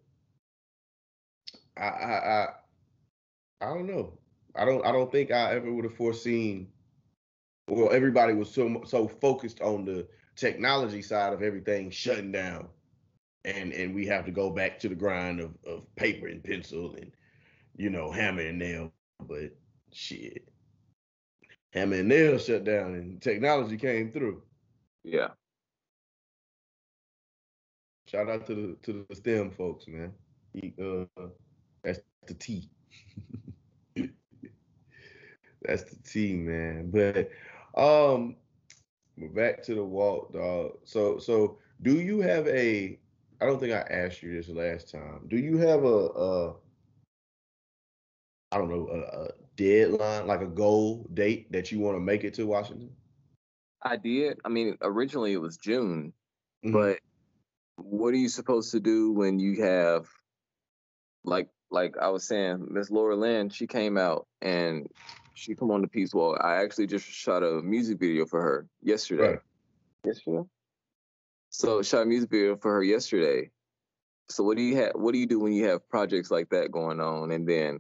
I 1.77 1.84
I 1.88 2.43
I, 2.43 2.49
I 3.62 3.73
don't 3.73 3.88
know. 3.88 4.17
I 4.55 4.65
don't 4.65 4.86
I 4.86 4.91
don't 4.91 5.12
think 5.12 5.32
I 5.32 5.53
ever 5.55 5.71
would 5.73 5.86
have 5.86 5.93
foreseen. 5.95 6.71
Well, 7.69 7.91
everybody 7.93 8.34
was 8.34 8.51
so 8.51 8.84
so 8.86 9.08
focused 9.08 9.62
on 9.62 9.86
the 9.86 10.08
technology 10.36 11.01
side 11.03 11.34
of 11.34 11.43
everything 11.43 11.91
shutting 11.91 12.32
down, 12.32 12.69
and 13.45 13.73
and 13.73 13.95
we 13.95 14.08
have 14.08 14.25
to 14.25 14.32
go 14.32 14.51
back 14.51 14.79
to 14.82 14.89
the 14.89 14.95
grind 14.95 15.41
of 15.41 15.58
of 15.65 15.93
paper 15.97 16.27
and 16.27 16.43
pencil 16.43 16.95
and 16.95 17.12
you 17.80 17.89
know 17.89 18.12
hammer 18.12 18.42
and 18.42 18.60
nail. 18.60 18.92
But 19.26 19.56
shit, 19.92 20.48
hammer 21.74 21.96
and 21.96 22.10
nail 22.10 22.38
shut 22.38 22.65
down 22.65 22.94
and 22.94 23.22
technology 23.22 23.78
came 23.78 24.12
through. 24.12 24.44
Yeah. 25.04 25.30
Shout 28.08 28.30
out 28.30 28.46
to 28.48 28.56
the 28.56 28.78
to 28.84 29.06
the 29.08 29.15
STEM 29.15 29.52
folks, 29.52 29.88
man. 29.88 30.12
He, 30.54 30.74
uh, 30.82 31.28
that's 31.84 32.00
the 32.28 32.34
T. 32.34 32.70
that's 35.62 35.84
the 35.84 35.96
T, 36.04 36.34
man. 36.34 36.92
But 36.92 37.30
um, 37.82 38.36
we're 39.15 39.30
back 39.30 39.63
to 39.63 39.76
the 39.76 39.84
walk, 39.84 40.34
dog. 40.34 40.72
So 40.84 41.18
so 41.18 41.60
do 41.82 42.00
you 42.00 42.20
have 42.20 42.46
a? 42.48 43.00
I 43.42 43.46
don't 43.46 43.60
think 43.60 43.72
I 43.72 43.86
asked 43.89 44.22
you 44.22 44.34
this 44.34 44.50
last 44.50 44.92
time. 44.92 45.22
Do 45.30 45.38
you 45.38 45.58
have 45.60 45.86
a? 45.86 46.08
a 46.08 46.56
I 48.51 48.57
don't 48.57 48.69
know 48.69 48.88
a, 48.89 49.23
a 49.25 49.27
deadline, 49.55 50.27
like 50.27 50.41
a 50.41 50.47
goal 50.47 51.07
date 51.13 51.51
that 51.51 51.71
you 51.71 51.79
want 51.79 51.95
to 51.95 52.01
make 52.01 52.23
it 52.23 52.33
to 52.35 52.45
Washington. 52.45 52.89
I 53.83 53.95
did. 53.95 54.39
I 54.43 54.49
mean, 54.49 54.77
originally 54.81 55.33
it 55.33 55.41
was 55.41 55.57
June, 55.57 56.13
Mhm. 56.65 56.73
but 56.73 56.99
what 57.77 58.13
are 58.13 58.17
you 58.17 58.27
supposed 58.29 58.71
to 58.71 58.79
do 58.79 59.12
when 59.12 59.39
you 59.39 59.62
have 59.63 60.07
like 61.23 61.49
like 61.71 61.95
I 61.97 62.09
was 62.09 62.27
saying, 62.27 62.67
Miss 62.71 62.89
Laura 62.89 63.15
Lynn, 63.15 63.49
she 63.49 63.67
came 63.67 63.97
out 63.97 64.27
and 64.41 64.88
she 65.35 65.53
come 65.53 65.69
on 65.69 65.81
the 65.81 65.88
Peace 65.88 66.13
Walk. 66.13 66.39
I 66.43 66.63
actually 66.63 66.88
just 66.88 67.05
shot 67.05 67.43
a 67.43 67.62
music 67.62 67.99
video 67.99 68.25
for 68.25 68.41
her 68.41 68.67
yesterday. 68.81 69.27
Right. 69.33 69.39
Yesterday. 70.03 70.43
So 71.51 71.83
shot 71.83 72.01
a 72.01 72.05
music 72.05 72.31
video 72.31 72.57
for 72.57 72.73
her 72.73 72.83
yesterday. 72.83 73.51
So 74.29 74.43
what 74.43 74.57
do 74.57 74.63
you 74.63 74.77
have 74.77 74.93
what 74.95 75.12
do 75.13 75.19
you 75.19 75.27
do 75.27 75.39
when 75.39 75.53
you 75.53 75.65
have 75.65 75.88
projects 75.89 76.31
like 76.31 76.49
that 76.49 76.71
going 76.71 76.99
on 76.99 77.31
and 77.31 77.47
then 77.47 77.79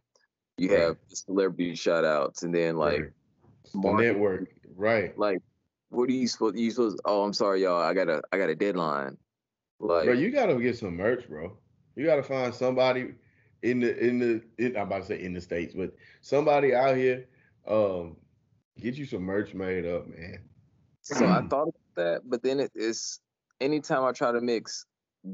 you 0.59 0.69
Right. 0.69 0.87
have 0.87 0.97
the 1.09 1.15
celebrity 1.15 1.75
shout 1.75 2.05
outs 2.05 2.43
and 2.43 2.53
then 2.53 2.75
like 2.77 2.99
Right. 3.01 3.13
the 3.73 3.93
network, 3.93 4.49
right? 4.75 5.17
like 5.17 5.39
what 5.89 6.09
are 6.09 6.13
you 6.13 6.27
supposed 6.27 6.57
you 6.57 6.71
supposed 6.71 6.99
oh 7.05 7.23
I'm 7.23 7.33
sorry 7.33 7.63
y'all 7.63 7.81
I 7.81 7.93
got 7.93 8.09
a 8.09 8.21
I 8.31 8.37
got 8.37 8.49
a 8.49 8.55
deadline 8.55 9.17
like 9.79 10.05
bro, 10.05 10.13
you 10.13 10.31
gotta 10.31 10.59
get 10.59 10.77
some 10.77 10.95
merch, 10.95 11.27
bro. 11.27 11.57
You 11.95 12.05
gotta 12.05 12.23
find 12.23 12.53
somebody 12.53 13.15
in 13.61 13.79
the 13.79 13.97
in 13.97 14.19
the 14.19 14.43
in, 14.57 14.75
I'm 14.77 14.83
about 14.87 14.99
to 15.01 15.05
say 15.07 15.21
in 15.23 15.33
the 15.33 15.41
states, 15.41 15.73
but 15.73 15.95
somebody 16.21 16.73
out 16.73 16.95
here, 16.95 17.27
um, 17.67 18.17
get 18.77 18.95
you 18.95 19.05
some 19.05 19.23
merch 19.23 19.53
made 19.53 19.85
up, 19.85 20.07
man. 20.07 20.49
so 21.01 21.27
I 21.27 21.41
thought 21.49 21.63
about 21.69 21.95
that 21.95 22.21
but 22.29 22.43
then 22.43 22.59
it 22.59 22.71
is 22.75 23.19
anytime 23.59 24.03
I 24.03 24.11
try 24.11 24.31
to 24.31 24.41
mix 24.41 24.85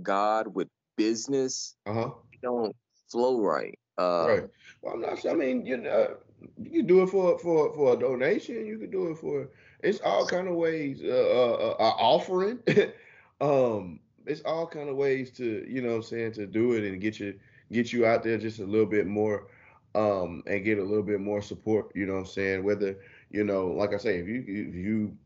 God 0.01 0.55
with 0.55 0.69
business 0.95 1.75
Uh 1.85 1.93
huh. 1.93 2.11
don't 2.41 2.75
flow 3.11 3.41
right 3.41 3.77
uh 3.97 4.25
right. 4.27 4.43
Well, 4.81 4.93
I'm 4.93 5.01
not. 5.01 5.25
I 5.25 5.33
mean, 5.33 5.65
you 5.65 5.77
know, 5.77 6.17
you 6.61 6.71
can 6.71 6.87
do 6.87 7.03
it 7.03 7.07
for 7.07 7.37
for 7.39 7.73
for 7.73 7.93
a 7.93 7.97
donation. 7.97 8.65
You 8.65 8.77
can 8.77 8.91
do 8.91 9.11
it 9.11 9.17
for. 9.17 9.49
It's 9.81 9.99
all 10.01 10.25
kind 10.25 10.47
of 10.47 10.55
ways. 10.55 11.01
Uh, 11.03 11.07
uh, 11.07 11.75
uh 11.79 11.83
uh, 11.83 11.95
offering. 11.97 12.59
um, 13.41 13.99
it's 14.25 14.41
all 14.41 14.65
kind 14.67 14.89
of 14.89 14.95
ways 14.95 15.31
to 15.31 15.65
you 15.67 15.81
know 15.81 15.89
what 15.89 15.95
I'm 15.95 16.03
saying 16.03 16.33
to 16.33 16.47
do 16.47 16.73
it 16.73 16.83
and 16.83 17.01
get 17.01 17.19
you 17.19 17.39
get 17.71 17.93
you 17.93 18.05
out 18.05 18.23
there 18.23 18.37
just 18.37 18.59
a 18.59 18.65
little 18.65 18.85
bit 18.85 19.07
more. 19.07 19.47
Um, 19.93 20.43
and 20.45 20.65
get 20.65 20.77
a 20.77 20.83
little 20.83 21.03
bit 21.03 21.21
more 21.21 21.41
support. 21.41 21.89
You 21.95 22.05
know 22.05 22.15
what 22.15 22.19
I'm 22.19 22.25
saying? 22.25 22.63
Whether 22.65 22.97
you 23.31 23.45
know, 23.45 23.67
like 23.67 23.93
I 23.93 23.97
say, 23.97 24.19
if 24.19 24.27
you 24.27 24.41
if 24.41 24.75
you 24.75 25.17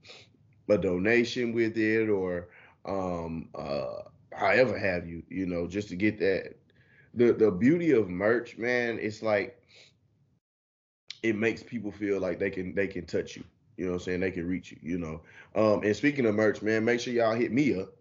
a 0.69 0.77
donation 0.77 1.53
with 1.53 1.77
it 1.77 2.09
or 2.09 2.49
um 2.85 3.49
uh 3.55 4.03
however 4.31 4.77
have 4.77 5.07
you, 5.07 5.23
you 5.29 5.45
know, 5.45 5.67
just 5.67 5.89
to 5.89 5.95
get 5.95 6.19
that 6.19 6.55
the 7.13 7.33
the 7.33 7.51
beauty 7.51 7.91
of 7.91 8.09
merch, 8.09 8.57
man, 8.57 8.99
it's 8.99 9.21
like 9.21 9.57
it 11.23 11.35
makes 11.35 11.63
people 11.63 11.91
feel 11.91 12.19
like 12.19 12.39
they 12.39 12.49
can 12.49 12.73
they 12.75 12.87
can 12.87 13.05
touch 13.05 13.35
you. 13.35 13.43
You 13.77 13.85
know 13.85 13.91
what 13.91 13.97
I'm 14.01 14.03
saying? 14.03 14.19
They 14.21 14.31
can 14.31 14.47
reach 14.47 14.71
you, 14.71 14.77
you 14.81 14.97
know. 14.97 15.21
Um 15.55 15.83
and 15.83 15.95
speaking 15.95 16.25
of 16.25 16.35
merch, 16.35 16.61
man, 16.61 16.85
make 16.85 16.99
sure 16.99 17.13
y'all 17.13 17.35
hit 17.35 17.51
me 17.51 17.79
up 17.79 17.93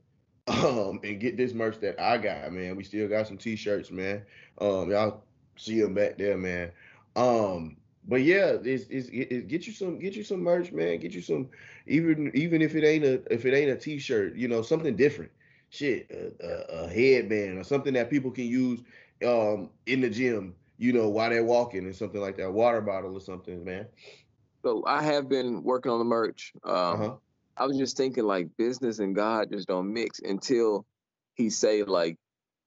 um 0.48 1.00
and 1.04 1.20
get 1.20 1.36
this 1.36 1.54
merch 1.54 1.78
that 1.80 2.00
I 2.00 2.18
got, 2.18 2.52
man. 2.52 2.76
We 2.76 2.84
still 2.84 3.08
got 3.08 3.26
some 3.26 3.38
t-shirts, 3.38 3.90
man. 3.90 4.22
Um 4.60 4.90
y'all 4.90 5.22
see 5.56 5.80
them 5.80 5.94
back 5.94 6.18
there, 6.18 6.36
man. 6.36 6.70
Um 7.16 7.76
but 8.08 8.22
yeah, 8.22 8.56
it's, 8.64 8.86
it's, 8.88 9.08
it, 9.10 9.48
get 9.48 9.66
you 9.66 9.72
some 9.72 9.98
get 9.98 10.16
you 10.16 10.24
some 10.24 10.40
merch, 10.42 10.72
man. 10.72 10.98
Get 10.98 11.12
you 11.14 11.20
some 11.20 11.48
even 11.86 12.30
even 12.34 12.62
if 12.62 12.74
it 12.74 12.84
ain't 12.84 13.04
a 13.04 13.22
if 13.32 13.44
it 13.44 13.54
ain't 13.54 13.70
a 13.70 13.76
t-shirt, 13.76 14.36
you 14.36 14.48
know, 14.48 14.62
something 14.62 14.96
different. 14.96 15.30
Shit, 15.70 16.10
a, 16.40 16.84
a, 16.84 16.88
headband 16.88 17.58
or 17.58 17.64
something 17.64 17.92
that 17.94 18.08
people 18.10 18.30
can 18.30 18.46
use 18.46 18.80
um 19.24 19.70
in 19.86 20.00
the 20.00 20.08
gym, 20.08 20.54
you 20.78 20.92
know, 20.92 21.08
while 21.08 21.30
they're 21.30 21.44
walking 21.44 21.84
and 21.84 21.94
something 21.94 22.20
like 22.20 22.36
that, 22.36 22.52
water 22.52 22.80
bottle 22.80 23.14
or 23.14 23.20
something, 23.20 23.64
man. 23.64 23.86
so 24.64 24.82
I 24.86 25.02
have 25.02 25.28
been 25.28 25.62
working 25.62 25.92
on 25.92 25.98
the 25.98 26.04
merch 26.04 26.52
um 26.64 26.72
Uh-huh. 26.72 27.14
I 27.56 27.66
was 27.66 27.76
just 27.76 27.96
thinking 27.96 28.24
like 28.24 28.56
business 28.56 28.98
and 29.00 29.14
God 29.14 29.50
just 29.50 29.66
don't 29.68 29.92
mix 29.92 30.20
until 30.20 30.86
he 31.34 31.50
say 31.50 31.82
like 31.82 32.16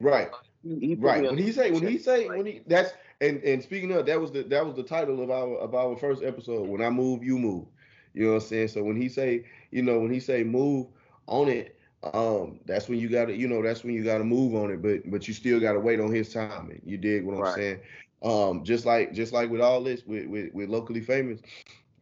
Right, 0.01 0.29
he, 0.63 0.79
he 0.79 0.95
right. 0.95 1.23
When 1.23 1.37
he 1.37 1.51
say 1.51 1.71
when 1.71 1.87
he 1.87 1.97
say 1.97 2.27
like- 2.27 2.37
when 2.37 2.45
he 2.45 2.61
that's 2.67 2.91
and 3.21 3.41
and 3.43 3.61
speaking 3.63 3.91
of 3.91 4.05
that 4.07 4.19
was 4.19 4.31
the 4.31 4.43
that 4.43 4.65
was 4.65 4.75
the 4.75 4.83
title 4.83 5.21
of 5.23 5.29
our 5.29 5.57
of 5.57 5.75
our 5.75 5.95
first 5.95 6.23
episode. 6.23 6.67
When 6.67 6.81
I 6.81 6.89
move, 6.89 7.23
you 7.23 7.37
move. 7.37 7.67
You 8.13 8.25
know 8.25 8.33
what 8.33 8.43
I'm 8.43 8.47
saying? 8.49 8.67
So 8.69 8.83
when 8.83 8.99
he 8.99 9.07
say, 9.07 9.45
you 9.71 9.83
know, 9.83 9.99
when 9.99 10.11
he 10.11 10.19
say 10.19 10.43
move 10.43 10.87
on 11.27 11.47
it, 11.47 11.79
um, 12.03 12.59
that's 12.65 12.87
when 12.87 12.99
you 12.99 13.09
gotta, 13.09 13.35
you 13.35 13.47
know, 13.47 13.61
that's 13.61 13.83
when 13.83 13.93
you 13.93 14.03
gotta 14.03 14.23
move 14.23 14.55
on 14.55 14.71
it, 14.71 14.81
but 14.81 15.09
but 15.09 15.27
you 15.27 15.33
still 15.33 15.59
gotta 15.59 15.79
wait 15.79 15.99
on 15.99 16.11
his 16.11 16.33
timing. 16.33 16.81
You 16.85 16.97
dig 16.97 17.23
what 17.25 17.37
I'm 17.37 17.41
Right. 17.41 17.53
saying? 17.53 17.79
um, 18.23 18.63
just 18.63 18.85
like 18.85 19.13
just 19.13 19.33
like 19.33 19.49
with 19.49 19.61
all 19.61 19.83
this 19.83 20.05
with, 20.05 20.27
with 20.27 20.53
with 20.53 20.69
locally 20.69 21.01
famous, 21.01 21.41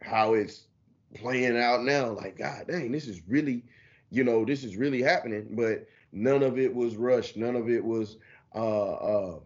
how 0.01 0.33
it's 0.33 0.67
playing 1.15 1.57
out 1.57 1.83
now. 1.83 2.09
Like, 2.11 2.37
God 2.37 2.67
dang, 2.67 2.91
this 2.91 3.07
is 3.07 3.21
really, 3.27 3.63
you 4.09 4.23
know, 4.23 4.45
this 4.45 4.63
is 4.63 4.77
really 4.77 5.01
happening. 5.01 5.47
But 5.51 5.87
none 6.11 6.43
of 6.43 6.57
it 6.59 6.73
was 6.73 6.95
rushed. 6.97 7.37
None 7.37 7.55
of 7.55 7.69
it 7.69 7.83
was 7.83 8.17
uh, 8.55 8.93
uh 8.93 9.39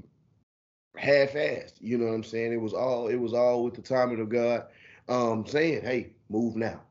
half-assed. 0.98 1.76
You 1.82 1.98
know 1.98 2.06
what 2.08 2.14
I'm 2.14 2.24
saying? 2.24 2.54
It 2.54 2.62
was 2.62 2.74
all 2.74 3.08
it 3.08 3.16
was 3.16 3.34
all 3.34 3.64
with 3.64 3.76
the 3.76 3.82
timing 3.82 4.20
of 4.22 4.30
God, 4.30 4.66
um, 5.10 5.46
saying, 5.46 5.82
"Hey, 5.84 6.14
move 6.30 6.56
now. 6.56 6.82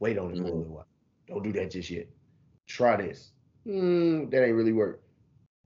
Wait 0.00 0.18
on 0.18 0.30
it 0.30 0.38
for 0.38 0.48
a 0.48 0.54
little 0.54 0.74
while. 0.74 0.86
Don't 1.28 1.42
do 1.42 1.52
that 1.52 1.70
just 1.70 1.90
yet. 1.90 2.08
Try 2.66 2.96
this. 2.96 3.30
Mm, 3.66 4.30
that 4.30 4.44
ain't 4.44 4.56
really 4.56 4.72
work. 4.72 5.02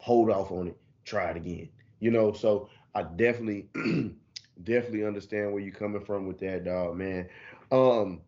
Hold 0.01 0.31
off 0.31 0.51
on 0.51 0.69
it. 0.69 0.77
Try 1.05 1.31
it 1.31 1.37
again. 1.37 1.69
You 2.01 2.11
know. 2.11 2.33
So 2.33 2.69
I 2.95 3.03
definitely, 3.03 3.69
definitely 4.65 5.05
understand 5.05 5.53
where 5.53 5.63
you're 5.63 5.75
coming 5.75 6.05
from 6.05 6.27
with 6.27 6.39
that, 6.41 6.65
dog, 6.65 6.97
man. 6.97 7.29
Um, 7.71 8.21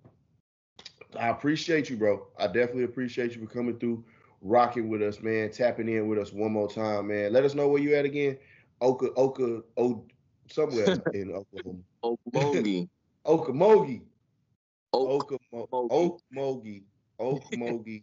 I 1.19 1.29
appreciate 1.29 1.91
you, 1.91 1.97
bro. 1.97 2.27
I 2.39 2.47
definitely 2.47 2.85
appreciate 2.85 3.35
you 3.35 3.45
for 3.45 3.53
coming 3.53 3.79
through, 3.79 4.05
rocking 4.41 4.89
with 4.89 5.03
us, 5.03 5.21
man. 5.21 5.51
Tapping 5.51 5.89
in 5.89 6.09
with 6.09 6.19
us 6.19 6.33
one 6.33 6.53
more 6.53 6.69
time, 6.71 7.09
man. 7.09 7.33
Let 7.33 7.45
us 7.45 7.55
know 7.55 7.69
where 7.69 7.83
you 7.83 7.95
at 7.95 8.05
again. 8.05 8.39
Oka, 8.81 9.13
Oka, 9.17 9.63
o, 9.77 10.05
somewhere 10.51 11.03
in 11.13 11.33
Oklahoma. 11.33 11.81
Okmulgee. 12.05 12.89
Okamogi. 13.27 14.03
Oak. 14.93 15.41
Okmulgee. 15.53 16.83
Okmulgee, 17.21 18.03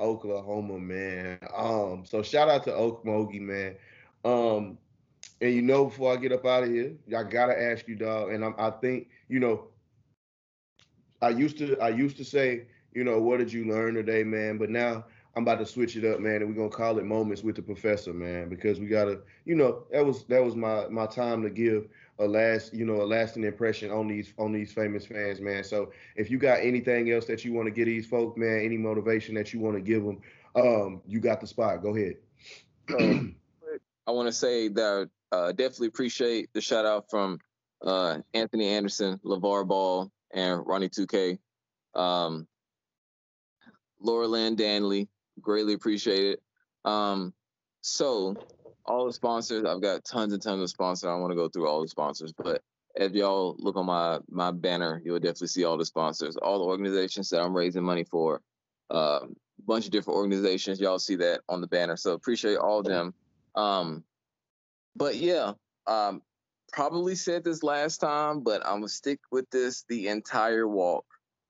Oklahoma, 0.00 0.78
man. 0.78 1.38
Um, 1.54 2.04
so 2.04 2.22
shout 2.22 2.48
out 2.48 2.64
to 2.64 2.70
Okmulgee, 2.70 3.40
man. 3.40 3.76
Um, 4.24 4.78
and 5.40 5.52
you 5.54 5.62
know, 5.62 5.86
before 5.86 6.12
I 6.12 6.16
get 6.16 6.32
up 6.32 6.44
out 6.46 6.64
of 6.64 6.70
here, 6.70 6.96
I 7.16 7.22
gotta 7.24 7.60
ask 7.60 7.86
you, 7.88 7.96
dog. 7.96 8.32
And 8.32 8.44
I'm, 8.44 8.54
I 8.58 8.70
think, 8.70 9.08
you 9.28 9.40
know, 9.40 9.68
I 11.20 11.30
used 11.30 11.58
to, 11.58 11.78
I 11.80 11.90
used 11.90 12.16
to 12.18 12.24
say, 12.24 12.66
you 12.92 13.04
know, 13.04 13.20
what 13.20 13.38
did 13.38 13.52
you 13.52 13.66
learn 13.66 13.94
today, 13.94 14.24
man? 14.24 14.58
But 14.58 14.70
now 14.70 15.04
I'm 15.34 15.42
about 15.42 15.58
to 15.58 15.66
switch 15.66 15.96
it 15.96 16.04
up, 16.04 16.20
man, 16.20 16.36
and 16.36 16.48
we're 16.48 16.56
gonna 16.56 16.70
call 16.70 16.98
it 16.98 17.04
moments 17.04 17.42
with 17.42 17.56
the 17.56 17.62
professor, 17.62 18.12
man, 18.12 18.48
because 18.48 18.80
we 18.80 18.86
gotta, 18.86 19.20
you 19.44 19.54
know, 19.54 19.84
that 19.90 20.04
was 20.04 20.24
that 20.24 20.42
was 20.42 20.56
my 20.56 20.88
my 20.88 21.06
time 21.06 21.42
to 21.42 21.50
give 21.50 21.88
a 22.18 22.26
last, 22.26 22.72
you 22.72 22.84
know, 22.84 23.02
a 23.02 23.04
lasting 23.04 23.44
impression 23.44 23.90
on 23.90 24.08
these 24.08 24.32
on 24.38 24.52
these 24.52 24.72
famous 24.72 25.06
fans, 25.06 25.40
man. 25.40 25.64
So 25.64 25.92
if 26.16 26.30
you 26.30 26.38
got 26.38 26.60
anything 26.60 27.10
else 27.10 27.26
that 27.26 27.44
you 27.44 27.52
want 27.52 27.66
to 27.66 27.70
get 27.70 27.84
these 27.84 28.06
folks, 28.06 28.38
man, 28.38 28.60
any 28.64 28.78
motivation 28.78 29.34
that 29.34 29.52
you 29.52 29.60
want 29.60 29.76
to 29.76 29.82
give 29.82 30.04
them, 30.04 30.20
um, 30.54 31.02
you 31.06 31.20
got 31.20 31.40
the 31.40 31.46
spot. 31.46 31.82
Go 31.82 31.94
ahead. 31.94 32.16
Um, 32.98 33.36
I 34.06 34.12
want 34.12 34.28
to 34.28 34.32
say 34.32 34.68
that 34.68 35.10
uh, 35.32 35.52
definitely 35.52 35.88
appreciate 35.88 36.52
the 36.52 36.60
shout 36.60 36.86
out 36.86 37.10
from 37.10 37.40
uh, 37.82 38.18
Anthony 38.32 38.68
Anderson, 38.68 39.18
LeVar 39.24 39.66
Ball, 39.66 40.10
and 40.32 40.66
Ronnie 40.66 40.88
2K. 40.88 41.38
Um, 41.94 42.46
Laura 44.00 44.28
Lynn 44.28 44.54
Danley, 44.54 45.08
greatly 45.40 45.74
appreciate 45.74 46.24
it. 46.24 46.42
Um, 46.84 47.34
so 47.80 48.36
all 48.86 49.06
the 49.06 49.12
sponsors, 49.12 49.64
I've 49.64 49.82
got 49.82 50.04
tons 50.04 50.32
and 50.32 50.42
tons 50.42 50.62
of 50.62 50.70
sponsors. 50.70 51.06
I 51.06 51.12
don't 51.12 51.20
want 51.20 51.32
to 51.32 51.36
go 51.36 51.48
through 51.48 51.68
all 51.68 51.82
the 51.82 51.88
sponsors, 51.88 52.32
but 52.32 52.62
if 52.94 53.12
y'all 53.12 53.56
look 53.58 53.76
on 53.76 53.86
my 53.86 54.20
my 54.30 54.50
banner, 54.50 55.02
you'll 55.04 55.18
definitely 55.18 55.48
see 55.48 55.64
all 55.64 55.76
the 55.76 55.84
sponsors, 55.84 56.36
all 56.36 56.58
the 56.58 56.64
organizations 56.64 57.28
that 57.30 57.42
I'm 57.42 57.56
raising 57.56 57.84
money 57.84 58.04
for. 58.04 58.40
A 58.90 58.94
uh, 58.94 59.26
bunch 59.66 59.84
of 59.84 59.90
different 59.90 60.16
organizations. 60.16 60.80
Y'all 60.80 60.98
see 60.98 61.16
that 61.16 61.40
on 61.48 61.60
the 61.60 61.66
banner. 61.66 61.96
So 61.96 62.12
appreciate 62.12 62.56
all 62.56 62.80
of 62.80 62.86
them. 62.86 63.12
Um, 63.54 64.04
but 64.94 65.16
yeah, 65.16 65.52
um, 65.86 66.22
probably 66.72 67.16
said 67.16 67.44
this 67.44 67.62
last 67.62 67.98
time, 67.98 68.42
but 68.42 68.64
I'm 68.64 68.76
gonna 68.76 68.88
stick 68.88 69.20
with 69.30 69.48
this 69.50 69.84
the 69.88 70.08
entire 70.08 70.66
walk. 70.66 71.04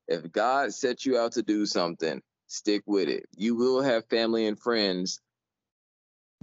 If 0.09 0.31
God 0.33 0.73
set 0.73 1.05
you 1.05 1.19
out 1.19 1.33
to 1.33 1.43
do 1.43 1.67
something, 1.67 2.23
stick 2.47 2.83
with 2.87 3.09
it. 3.09 3.27
You 3.37 3.55
will 3.55 3.83
have 3.83 4.07
family 4.07 4.47
and 4.47 4.59
friends 4.59 5.21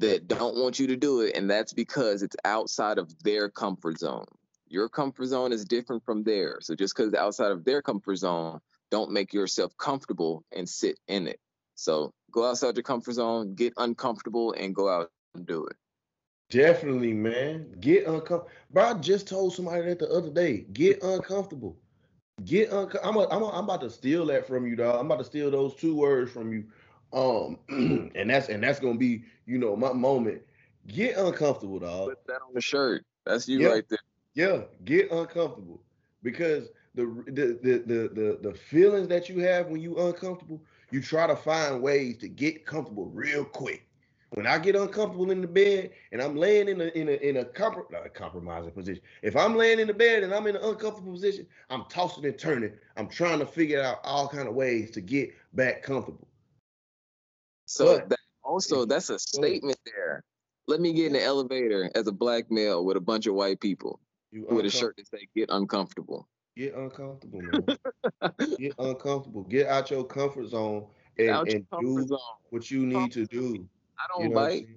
that 0.04 0.28
don't 0.28 0.58
want 0.58 0.80
you 0.80 0.88
to 0.88 0.98
do 0.98 1.22
it, 1.22 1.38
and 1.38 1.50
that's 1.50 1.72
because 1.72 2.24
it's 2.24 2.36
outside 2.44 2.98
of 2.98 3.12
their 3.24 3.50
comfort 3.50 4.00
zone. 4.00 4.26
Your 4.68 4.90
comfort 4.90 5.28
zone 5.28 5.54
is 5.54 5.64
different 5.64 6.04
from 6.04 6.24
theirs. 6.24 6.68
So 6.68 6.76
just 6.76 6.94
because 6.94 7.14
it's 7.14 7.18
outside 7.18 7.52
of 7.52 7.64
their 7.64 7.82
comfort 7.82 8.18
zone, 8.18 8.60
don't 8.92 9.12
make 9.12 9.34
yourself 9.34 9.72
comfortable 9.78 10.44
and 10.52 10.68
sit 10.68 11.00
in 11.08 11.28
it. 11.28 11.40
So 11.76 12.14
go 12.32 12.50
outside 12.50 12.76
your 12.76 12.84
comfort 12.84 13.14
zone, 13.14 13.56
get 13.56 13.74
uncomfortable, 13.78 14.54
and 14.54 14.76
go 14.76 14.90
out 14.90 15.10
and 15.36 15.46
do 15.46 15.66
it. 15.68 15.78
Definitely, 16.50 17.14
man. 17.14 17.74
Get 17.80 18.06
uncomfortable. 18.06 18.50
Bro, 18.72 18.84
I 18.84 18.94
just 18.96 19.28
told 19.28 19.54
somebody 19.54 19.84
that 19.84 20.00
the 20.00 20.10
other 20.10 20.32
day. 20.32 20.66
Get 20.74 21.02
uncomfortable. 21.02 21.78
Get 22.44 22.72
uncomfortable. 22.72 23.08
I'm, 23.08 23.16
a, 23.16 23.36
I'm, 23.36 23.42
a, 23.44 23.50
I'm 23.58 23.64
about 23.64 23.82
to 23.82 23.90
steal 23.90 24.26
that 24.26 24.46
from 24.48 24.68
you, 24.68 24.76
dog. 24.76 25.00
I'm 25.00 25.06
about 25.06 25.20
to 25.20 25.24
steal 25.24 25.50
those 25.50 25.76
two 25.76 25.96
words 25.96 26.32
from 26.32 26.52
you. 26.52 26.66
Um, 27.14 27.60
and 28.16 28.30
that's 28.30 28.50
and 28.50 28.64
that's 28.64 28.80
gonna 28.80 28.98
be, 28.98 29.24
you 29.46 29.58
know, 29.58 29.76
my 29.76 29.94
moment. 29.94 30.42
Get 30.88 31.16
uncomfortable, 31.18 31.80
dog. 31.80 32.10
Put 32.10 32.28
that 32.28 32.42
on 32.46 32.54
the 32.54 32.62
shirt. 32.62 33.06
That's 33.26 33.48
you 33.48 33.62
yeah. 33.62 33.68
right 33.70 33.86
there. 33.90 34.00
Yeah, 34.34 34.62
get 34.84 35.12
uncomfortable 35.12 35.80
because 36.24 36.68
the 36.96 37.06
the, 37.28 37.60
the 37.62 37.78
the 37.86 38.10
the 38.10 38.50
the 38.50 38.54
feelings 38.54 39.08
that 39.10 39.30
you 39.30 39.40
have 39.40 39.68
when 39.68 39.80
you 39.80 39.98
uncomfortable, 39.98 40.62
you 40.92 41.02
try 41.02 41.28
to 41.28 41.36
find 41.36 41.82
ways 41.82 42.18
to 42.18 42.28
get 42.28 42.66
comfortable 42.66 43.06
real 43.06 43.46
quick. 43.46 43.88
When 44.32 44.48
I 44.48 44.58
get 44.58 44.76
uncomfortable 44.76 45.30
in 45.30 45.42
the 45.42 45.48
bed 45.48 45.92
and 46.12 46.20
I'm 46.20 46.36
laying 46.36 46.68
in 46.68 46.82
a 46.82 46.86
in 46.86 47.08
a 47.08 47.12
in 47.12 47.38
a, 47.38 47.46
comprom- 47.46 48.06
a 48.06 48.10
compromising 48.10 48.72
position, 48.72 49.04
if 49.22 49.36
I'm 49.36 49.56
laying 49.56 49.80
in 49.80 49.86
the 49.86 49.94
bed 49.94 50.24
and 50.24 50.34
I'm 50.34 50.48
in 50.48 50.56
an 50.56 50.64
uncomfortable 50.64 51.14
position, 51.14 51.46
I'm 51.70 51.86
tossing 51.90 52.26
and 52.26 52.38
turning. 52.38 52.74
I'm 52.98 53.08
trying 53.08 53.40
to 53.40 53.46
figure 53.46 53.82
out 53.82 54.00
all 54.04 54.28
kind 54.28 54.48
of 54.48 54.56
ways 54.56 54.90
to 54.92 55.02
get 55.02 55.34
back 55.54 55.84
comfortable. 55.84 56.28
So 57.66 57.98
that 57.98 58.20
also 58.44 58.86
that's 58.86 59.10
a 59.10 59.20
statement 59.20 59.78
there. 59.86 60.24
Let 60.68 60.80
me 60.80 60.94
get 60.94 61.08
in 61.08 61.14
the 61.14 61.24
elevator 61.24 61.90
as 61.96 62.08
a 62.08 62.12
black 62.12 62.50
male 62.50 62.86
with 62.86 62.98
a 62.98 63.02
bunch 63.02 63.28
of 63.28 63.36
white 63.36 63.60
people 63.60 64.00
with 64.32 64.66
a 64.66 64.70
shirt 64.70 64.96
that 64.98 65.08
say 65.08 65.28
"Get 65.36 65.50
uncomfortable." 65.50 66.28
Get 66.56 66.76
uncomfortable, 66.76 67.42
man. 67.42 67.78
get 68.60 68.74
uncomfortable. 68.78 69.44
Get 69.44 69.68
out 69.68 69.90
your 69.90 70.04
comfort 70.04 70.50
zone 70.50 70.86
and, 71.18 71.48
and 71.48 71.66
do 71.80 72.06
zone. 72.06 72.20
what 72.52 72.70
you 72.70 72.86
need 72.86 73.12
to 73.14 73.26
do. 73.26 73.68
I 73.98 74.06
don't 74.14 74.24
you 74.24 74.30
know 74.30 74.36
bite. 74.36 74.68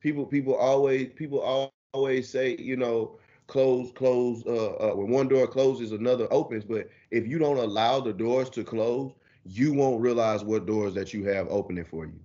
People, 0.00 0.26
people 0.26 0.56
always, 0.56 1.10
people 1.14 1.70
always 1.92 2.28
say, 2.28 2.56
you 2.56 2.76
know, 2.76 3.18
close, 3.46 3.92
close. 3.92 4.42
Uh, 4.44 4.72
uh, 4.74 4.94
when 4.96 5.08
one 5.08 5.28
door 5.28 5.46
closes, 5.46 5.92
another 5.92 6.26
opens. 6.32 6.64
But 6.64 6.88
if 7.10 7.28
you 7.28 7.38
don't 7.38 7.58
allow 7.58 8.00
the 8.00 8.12
doors 8.12 8.50
to 8.50 8.64
close, 8.64 9.12
you 9.44 9.72
won't 9.72 10.00
realize 10.00 10.42
what 10.42 10.66
doors 10.66 10.94
that 10.94 11.12
you 11.12 11.24
have 11.26 11.48
opening 11.48 11.84
for 11.84 12.06
you. 12.06 12.18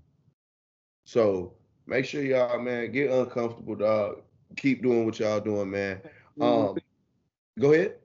So 1.05 1.53
make 1.87 2.05
sure 2.05 2.21
y'all, 2.21 2.59
man, 2.59 2.91
get 2.91 3.11
uncomfortable, 3.11 3.75
dog. 3.75 4.21
Keep 4.57 4.83
doing 4.83 5.05
what 5.05 5.19
y'all 5.19 5.39
doing, 5.39 5.71
man. 5.71 6.01
Um, 6.41 6.75
go 7.59 7.73
ahead. 7.73 7.95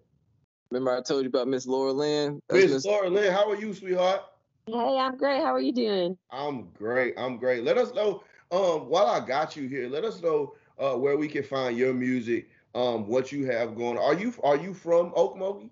Remember 0.71 0.97
I 0.97 1.03
told 1.03 1.23
you 1.23 1.29
about 1.29 1.49
Miss 1.49 1.67
Laura 1.67 1.93
Lynn? 1.93 2.41
Miss 2.53 2.85
Laura 2.85 3.09
Lynn, 3.09 3.33
how 3.33 3.51
are 3.51 3.57
you, 3.57 3.75
sweetheart? 3.75 4.23
Hey, 4.67 4.99
I'm 4.99 5.17
great. 5.17 5.43
How 5.43 5.53
are 5.53 5.61
you 5.61 5.73
doing? 5.73 6.17
I'm 6.31 6.69
great. 6.75 7.15
I'm 7.17 7.39
great. 7.39 7.65
Let 7.65 7.77
us 7.77 7.93
know 7.93 8.23
um, 8.53 8.89
while 8.89 9.07
I 9.07 9.25
got 9.25 9.57
you 9.57 9.69
here, 9.69 9.89
let 9.89 10.05
us 10.05 10.21
know 10.23 10.55
uh, 10.79 10.95
where 10.95 11.17
we 11.17 11.29
can 11.29 11.43
find 11.43 11.77
your 11.77 11.95
music, 11.95 12.49
um, 12.75 13.07
what 13.07 13.33
you 13.33 13.47
have 13.47 13.77
going. 13.77 13.99
Are 13.99 14.15
you 14.15 14.33
are 14.43 14.57
you 14.57 14.75
from 14.75 15.11
Okmulgee? 15.13 15.71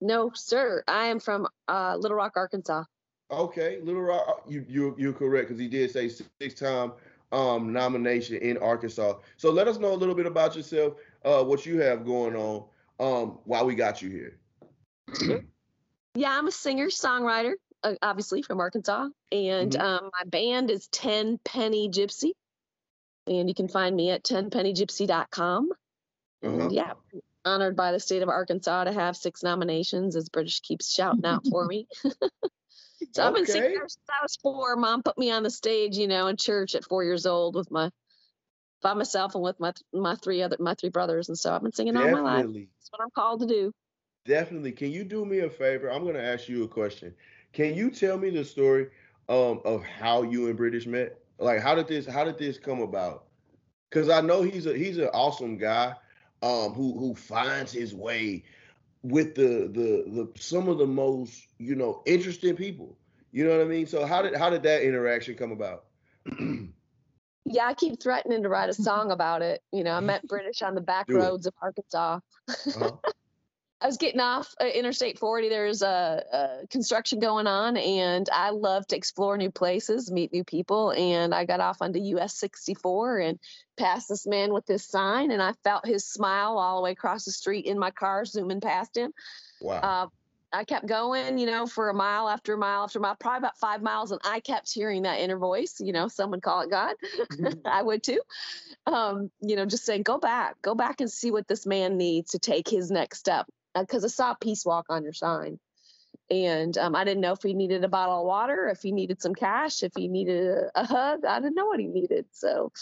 No, 0.00 0.30
sir. 0.34 0.84
I 0.86 1.06
am 1.06 1.18
from 1.18 1.46
uh, 1.68 1.96
Little 1.98 2.16
Rock, 2.16 2.32
Arkansas. 2.36 2.84
Okay, 3.30 3.80
Little 3.82 4.02
Rock. 4.02 4.24
Uh, 4.28 4.32
you 4.48 4.64
you 4.68 4.94
you're 4.98 5.12
correct 5.12 5.48
because 5.48 5.60
he 5.60 5.68
did 5.68 5.90
say 5.90 6.08
six 6.08 6.54
time 6.54 6.92
um, 7.32 7.72
nomination 7.72 8.36
in 8.36 8.58
Arkansas. 8.58 9.14
So 9.36 9.50
let 9.50 9.66
us 9.68 9.78
know 9.78 9.92
a 9.92 9.96
little 9.96 10.14
bit 10.14 10.26
about 10.26 10.54
yourself, 10.56 10.94
uh, 11.24 11.42
what 11.42 11.66
you 11.66 11.80
have 11.80 12.04
going 12.04 12.36
on 12.36 12.64
um, 13.00 13.38
while 13.44 13.66
we 13.66 13.74
got 13.74 14.02
you 14.02 14.10
here. 14.10 15.42
yeah, 16.14 16.36
I'm 16.36 16.46
a 16.46 16.52
singer 16.52 16.86
songwriter. 16.86 17.54
Uh, 17.82 17.94
obviously 18.00 18.40
from 18.40 18.60
Arkansas, 18.60 19.08
and 19.30 19.72
mm-hmm. 19.72 19.82
um, 19.82 20.10
my 20.12 20.24
band 20.26 20.70
is 20.70 20.86
Ten 20.86 21.38
Penny 21.44 21.90
Gypsy, 21.90 22.30
and 23.26 23.46
you 23.48 23.54
can 23.54 23.68
find 23.68 23.94
me 23.94 24.10
at 24.10 24.24
tenpennygypsy.com. 24.24 25.70
Uh-huh. 26.42 26.54
And 26.60 26.72
yeah, 26.72 26.92
honored 27.44 27.76
by 27.76 27.92
the 27.92 28.00
state 28.00 28.22
of 28.22 28.30
Arkansas 28.30 28.84
to 28.84 28.92
have 28.92 29.18
six 29.18 29.42
nominations, 29.42 30.16
as 30.16 30.30
British 30.30 30.60
keeps 30.60 30.90
shouting 30.90 31.26
out 31.26 31.46
for 31.50 31.66
me. 31.66 31.86
so 33.12 33.22
okay. 33.22 33.28
I've 33.28 33.34
been 33.34 33.46
singing 33.46 33.78
since 33.80 33.98
I 34.08 34.22
was 34.22 34.36
four. 34.42 34.76
Mom 34.76 35.02
put 35.02 35.18
me 35.18 35.30
on 35.30 35.42
the 35.42 35.50
stage, 35.50 35.96
you 35.96 36.08
know, 36.08 36.26
in 36.26 36.36
church 36.36 36.74
at 36.74 36.84
four 36.84 37.04
years 37.04 37.26
old 37.26 37.54
with 37.54 37.70
my 37.70 37.90
by 38.82 38.94
myself 38.94 39.34
and 39.34 39.42
with 39.42 39.58
my 39.58 39.72
my 39.92 40.14
three 40.16 40.42
other 40.42 40.56
my 40.60 40.74
three 40.74 40.90
brothers, 40.90 41.28
and 41.28 41.38
so 41.38 41.54
I've 41.54 41.62
been 41.62 41.72
singing 41.72 41.94
Definitely. 41.94 42.20
all 42.20 42.24
my 42.24 42.36
life. 42.38 42.46
That's 42.46 42.90
what 42.90 43.02
I'm 43.02 43.10
called 43.10 43.40
to 43.40 43.46
do. 43.46 43.72
Definitely. 44.26 44.72
Can 44.72 44.90
you 44.90 45.04
do 45.04 45.24
me 45.24 45.40
a 45.40 45.50
favor? 45.50 45.90
I'm 45.90 46.02
going 46.02 46.14
to 46.14 46.22
ask 46.22 46.48
you 46.48 46.64
a 46.64 46.68
question. 46.68 47.14
Can 47.52 47.74
you 47.74 47.90
tell 47.90 48.18
me 48.18 48.30
the 48.30 48.44
story 48.44 48.88
um, 49.28 49.60
of 49.64 49.84
how 49.84 50.22
you 50.22 50.48
and 50.48 50.56
British 50.56 50.86
met? 50.86 51.18
Like, 51.38 51.60
how 51.60 51.74
did 51.74 51.88
this 51.88 52.06
how 52.06 52.24
did 52.24 52.38
this 52.38 52.58
come 52.58 52.80
about? 52.80 53.24
Because 53.90 54.08
I 54.08 54.20
know 54.20 54.42
he's 54.42 54.66
a 54.66 54.76
he's 54.76 54.98
an 54.98 55.08
awesome 55.12 55.56
guy. 55.56 55.94
um, 56.44 56.74
who 56.74 56.98
who 56.98 57.14
finds 57.14 57.72
his 57.72 57.94
way 57.94 58.44
with 59.04 59.34
the 59.34 59.68
the 59.70 60.04
the 60.10 60.40
some 60.40 60.68
of 60.68 60.78
the 60.78 60.86
most 60.86 61.46
you 61.58 61.76
know 61.76 62.02
interesting 62.06 62.56
people. 62.56 62.96
You 63.30 63.44
know 63.44 63.50
what 63.50 63.60
I 63.60 63.68
mean? 63.68 63.86
So 63.86 64.06
how 64.06 64.22
did 64.22 64.34
how 64.36 64.50
did 64.50 64.62
that 64.64 64.82
interaction 64.82 65.34
come 65.34 65.52
about? 65.52 65.84
yeah, 67.44 67.66
I 67.66 67.74
keep 67.74 68.02
threatening 68.02 68.42
to 68.42 68.48
write 68.48 68.70
a 68.70 68.74
song 68.74 69.10
about 69.10 69.42
it. 69.42 69.62
You 69.72 69.84
know, 69.84 69.92
I 69.92 70.00
met 70.00 70.26
British 70.26 70.62
on 70.62 70.74
the 70.74 70.80
back 70.80 71.06
Do 71.06 71.16
it. 71.16 71.18
roads 71.18 71.46
of 71.46 71.54
Arkansas. 71.60 72.20
Uh-huh. 72.48 72.92
I 73.80 73.86
was 73.86 73.96
getting 73.98 74.20
off 74.20 74.54
uh, 74.60 74.66
Interstate 74.66 75.18
40. 75.18 75.48
There's 75.48 75.82
a, 75.82 76.24
a 76.32 76.66
construction 76.68 77.18
going 77.18 77.46
on, 77.46 77.76
and 77.76 78.28
I 78.32 78.50
love 78.50 78.86
to 78.88 78.96
explore 78.96 79.36
new 79.36 79.50
places, 79.50 80.10
meet 80.10 80.32
new 80.32 80.44
people. 80.44 80.92
And 80.92 81.34
I 81.34 81.44
got 81.44 81.60
off 81.60 81.82
onto 81.82 81.98
US 81.98 82.34
64 82.34 83.18
and 83.18 83.38
passed 83.76 84.08
this 84.08 84.26
man 84.26 84.52
with 84.52 84.64
this 84.64 84.86
sign, 84.86 85.30
and 85.30 85.42
I 85.42 85.52
felt 85.64 85.86
his 85.86 86.06
smile 86.06 86.56
all 86.56 86.76
the 86.76 86.82
way 86.82 86.92
across 86.92 87.24
the 87.24 87.32
street 87.32 87.66
in 87.66 87.78
my 87.78 87.90
car, 87.90 88.24
zooming 88.24 88.60
past 88.60 88.96
him. 88.96 89.12
Wow. 89.60 89.80
Uh, 89.80 90.06
I 90.54 90.62
kept 90.62 90.86
going, 90.86 91.36
you 91.36 91.46
know, 91.46 91.66
for 91.66 91.90
a 91.90 91.94
mile 91.94 92.28
after 92.28 92.54
a 92.54 92.58
mile 92.58 92.84
after 92.84 93.00
mile, 93.00 93.16
probably 93.16 93.38
about 93.38 93.58
five 93.58 93.82
miles, 93.82 94.12
and 94.12 94.20
I 94.24 94.38
kept 94.38 94.72
hearing 94.72 95.02
that 95.02 95.18
inner 95.18 95.36
voice. 95.36 95.80
You 95.80 95.92
know, 95.92 96.06
some 96.06 96.30
would 96.30 96.42
call 96.42 96.60
it 96.60 96.70
God. 96.70 96.94
I 97.64 97.82
would 97.82 98.04
too. 98.04 98.20
Um, 98.86 99.30
you 99.40 99.56
know, 99.56 99.66
just 99.66 99.84
saying, 99.84 100.04
go 100.04 100.18
back, 100.18 100.54
go 100.62 100.76
back 100.76 101.00
and 101.00 101.10
see 101.10 101.32
what 101.32 101.48
this 101.48 101.66
man 101.66 101.96
needs 101.96 102.30
to 102.30 102.38
take 102.38 102.68
his 102.68 102.90
next 102.90 103.18
step. 103.18 103.46
Because 103.78 104.04
I 104.04 104.08
saw 104.08 104.34
Peace 104.34 104.64
Walk 104.64 104.86
on 104.88 105.02
your 105.04 105.12
sign, 105.12 105.58
and 106.30 106.76
um, 106.78 106.94
I 106.94 107.04
didn't 107.04 107.20
know 107.22 107.32
if 107.32 107.42
he 107.42 107.54
needed 107.54 107.84
a 107.84 107.88
bottle 107.88 108.20
of 108.20 108.26
water, 108.26 108.68
if 108.68 108.82
he 108.82 108.92
needed 108.92 109.20
some 109.20 109.34
cash, 109.34 109.82
if 109.82 109.92
he 109.96 110.08
needed 110.08 110.46
a, 110.46 110.70
a 110.80 110.84
hug. 110.86 111.24
I 111.24 111.40
didn't 111.40 111.54
know 111.54 111.66
what 111.66 111.80
he 111.80 111.86
needed, 111.86 112.26
so 112.32 112.72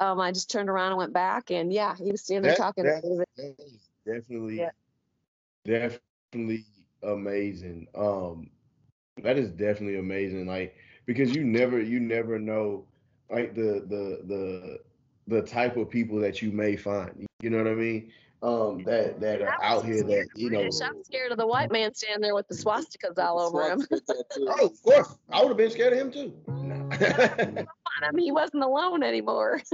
um, 0.00 0.20
I 0.20 0.32
just 0.32 0.50
turned 0.50 0.68
around 0.68 0.88
and 0.90 0.98
went 0.98 1.12
back, 1.12 1.50
and 1.50 1.72
yeah, 1.72 1.96
he 1.96 2.10
was 2.10 2.22
standing 2.22 2.48
there 2.48 2.56
talking. 2.56 2.84
that- 2.84 3.02
to 3.02 3.08
David. 3.08 3.26
that 3.36 3.54
is 3.58 3.88
definitely 4.06 4.56
Yeah. 4.58 4.70
definitely 5.64 6.64
amazing 7.02 7.86
um 7.94 8.50
that 9.22 9.36
is 9.38 9.50
definitely 9.50 9.98
amazing 9.98 10.46
like 10.46 10.76
because 11.06 11.34
you 11.34 11.44
never 11.44 11.80
you 11.80 12.00
never 12.00 12.38
know 12.38 12.84
like 13.30 13.54
the 13.54 13.84
the 13.88 14.20
the 14.26 14.78
the 15.28 15.42
type 15.42 15.76
of 15.76 15.88
people 15.90 16.18
that 16.18 16.42
you 16.42 16.50
may 16.52 16.76
find 16.76 17.26
you 17.40 17.50
know 17.50 17.58
what 17.58 17.66
i 17.66 17.74
mean 17.74 18.10
um 18.42 18.82
that 18.84 19.20
that 19.20 19.40
are 19.40 19.56
out 19.62 19.84
wasn't 19.84 19.94
here 19.94 20.02
that 20.02 20.28
you 20.34 20.50
know 20.50 20.60
I'm 20.60 21.02
scared 21.04 21.30
of 21.32 21.38
the 21.38 21.46
white 21.46 21.70
man 21.70 21.94
standing 21.94 22.20
there 22.22 22.34
with 22.34 22.48
the 22.48 22.54
swastikas 22.54 23.18
all 23.18 23.40
over 23.40 23.70
him. 23.70 23.86
oh 24.48 24.66
of 24.66 24.82
course 24.82 25.18
i 25.30 25.40
would 25.40 25.48
have 25.48 25.56
been 25.56 25.70
scared 25.70 25.92
of 25.92 25.98
him 26.00 26.10
too 26.10 26.32
Nah. 26.62 26.96
I 28.02 28.10
mean, 28.12 28.24
he 28.24 28.32
wasn't 28.32 28.62
alone 28.64 29.02
anymore. 29.02 29.60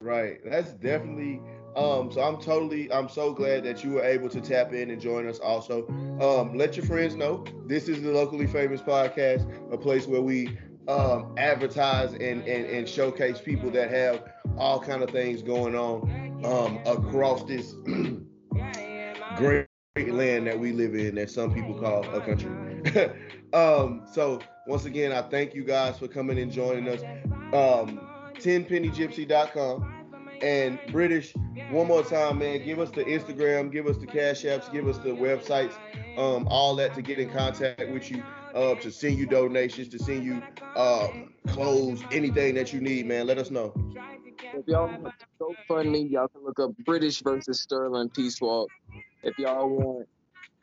Right. 0.00 0.38
That's 0.44 0.72
definitely 0.74 1.40
um 1.76 2.10
so 2.12 2.20
I'm 2.20 2.40
totally 2.40 2.92
I'm 2.92 3.08
so 3.08 3.32
glad 3.32 3.64
that 3.64 3.82
you 3.82 3.92
were 3.92 4.02
able 4.04 4.28
to 4.28 4.40
tap 4.40 4.72
in 4.72 4.90
and 4.90 5.00
join 5.00 5.26
us 5.26 5.38
also. 5.38 5.86
Um 6.20 6.56
let 6.56 6.76
your 6.76 6.84
friends 6.84 7.14
know 7.14 7.44
this 7.66 7.88
is 7.88 8.02
the 8.02 8.10
locally 8.10 8.46
famous 8.46 8.82
podcast, 8.82 9.48
a 9.72 9.78
place 9.78 10.06
where 10.06 10.20
we 10.20 10.58
um 10.88 11.34
advertise 11.38 12.12
and 12.12 12.42
and, 12.46 12.66
and 12.66 12.88
showcase 12.88 13.40
people 13.40 13.70
that 13.70 13.90
have 13.90 14.24
all 14.58 14.78
kind 14.78 15.02
of 15.02 15.10
things 15.10 15.42
going 15.42 15.74
on 15.74 16.33
um 16.44 16.78
across 16.86 17.44
this 17.44 17.72
great 19.36 19.66
land 19.96 20.46
that 20.46 20.58
we 20.58 20.72
live 20.72 20.94
in 20.94 21.14
that 21.14 21.30
some 21.30 21.52
people 21.52 21.74
call 21.74 22.04
a 22.14 22.20
country. 22.20 22.50
um 23.52 24.02
so 24.12 24.40
once 24.66 24.84
again 24.84 25.12
I 25.12 25.22
thank 25.22 25.54
you 25.54 25.64
guys 25.64 25.98
for 25.98 26.08
coming 26.08 26.38
and 26.38 26.52
joining 26.52 26.88
us. 26.88 27.02
Um 27.52 28.00
10pennygypsy.com 28.34 29.94
and 30.42 30.78
British, 30.90 31.32
one 31.70 31.86
more 31.86 32.02
time, 32.02 32.38
man, 32.38 32.62
give 32.64 32.78
us 32.78 32.90
the 32.90 33.04
Instagram, 33.04 33.72
give 33.72 33.86
us 33.86 33.96
the 33.96 34.06
Cash 34.06 34.42
Apps, 34.42 34.70
give 34.72 34.86
us 34.86 34.98
the 34.98 35.10
websites, 35.10 35.72
um, 36.18 36.46
all 36.48 36.74
that 36.76 36.94
to 36.94 37.02
get 37.02 37.18
in 37.18 37.30
contact 37.30 37.88
with 37.88 38.10
you, 38.10 38.22
uh, 38.54 38.74
to 38.76 38.90
send 38.90 39.16
you 39.16 39.26
donations, 39.26 39.88
to 39.88 39.98
send 39.98 40.24
you 40.24 40.42
um, 40.76 41.32
clothes, 41.48 42.02
anything 42.12 42.54
that 42.56 42.72
you 42.72 42.80
need, 42.80 43.06
man. 43.06 43.26
Let 43.26 43.38
us 43.38 43.50
know. 43.50 43.72
If 44.42 44.66
y'all 44.66 44.88
want 44.88 45.14
GoFundMe, 45.40 46.10
y'all 46.10 46.28
can 46.28 46.42
look 46.44 46.58
up 46.58 46.70
British 46.84 47.20
versus 47.20 47.60
Sterling 47.60 48.08
Peace 48.10 48.40
Walk. 48.40 48.68
If 49.22 49.38
y'all 49.38 49.68
want 49.68 50.08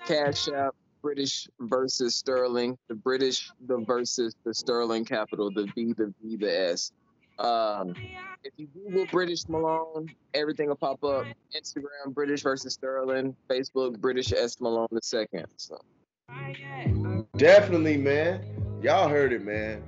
Cash 0.05 0.47
App, 0.49 0.75
British 1.01 1.47
versus 1.59 2.15
Sterling, 2.15 2.77
the 2.87 2.95
British, 2.95 3.49
the 3.67 3.77
versus 3.79 4.35
the 4.45 4.53
Sterling 4.53 5.05
capital, 5.05 5.51
the 5.51 5.67
B, 5.75 5.93
the 5.93 6.13
V, 6.21 6.37
the 6.37 6.69
S. 6.71 6.91
Um, 7.39 7.95
if 8.43 8.53
you 8.57 8.67
Google 8.67 9.05
British 9.07 9.47
Malone, 9.47 10.09
everything 10.33 10.67
will 10.67 10.75
pop 10.75 11.03
up. 11.03 11.25
Instagram, 11.55 12.13
British 12.13 12.43
versus 12.43 12.73
Sterling. 12.73 13.35
Facebook, 13.49 13.99
British 13.99 14.31
S 14.31 14.59
Malone 14.59 14.87
the 14.91 15.01
second. 15.01 15.45
So 15.57 15.79
Definitely, 17.37 17.97
man. 17.97 18.79
Y'all 18.81 19.09
heard 19.09 19.33
it, 19.33 19.43
man. 19.43 19.83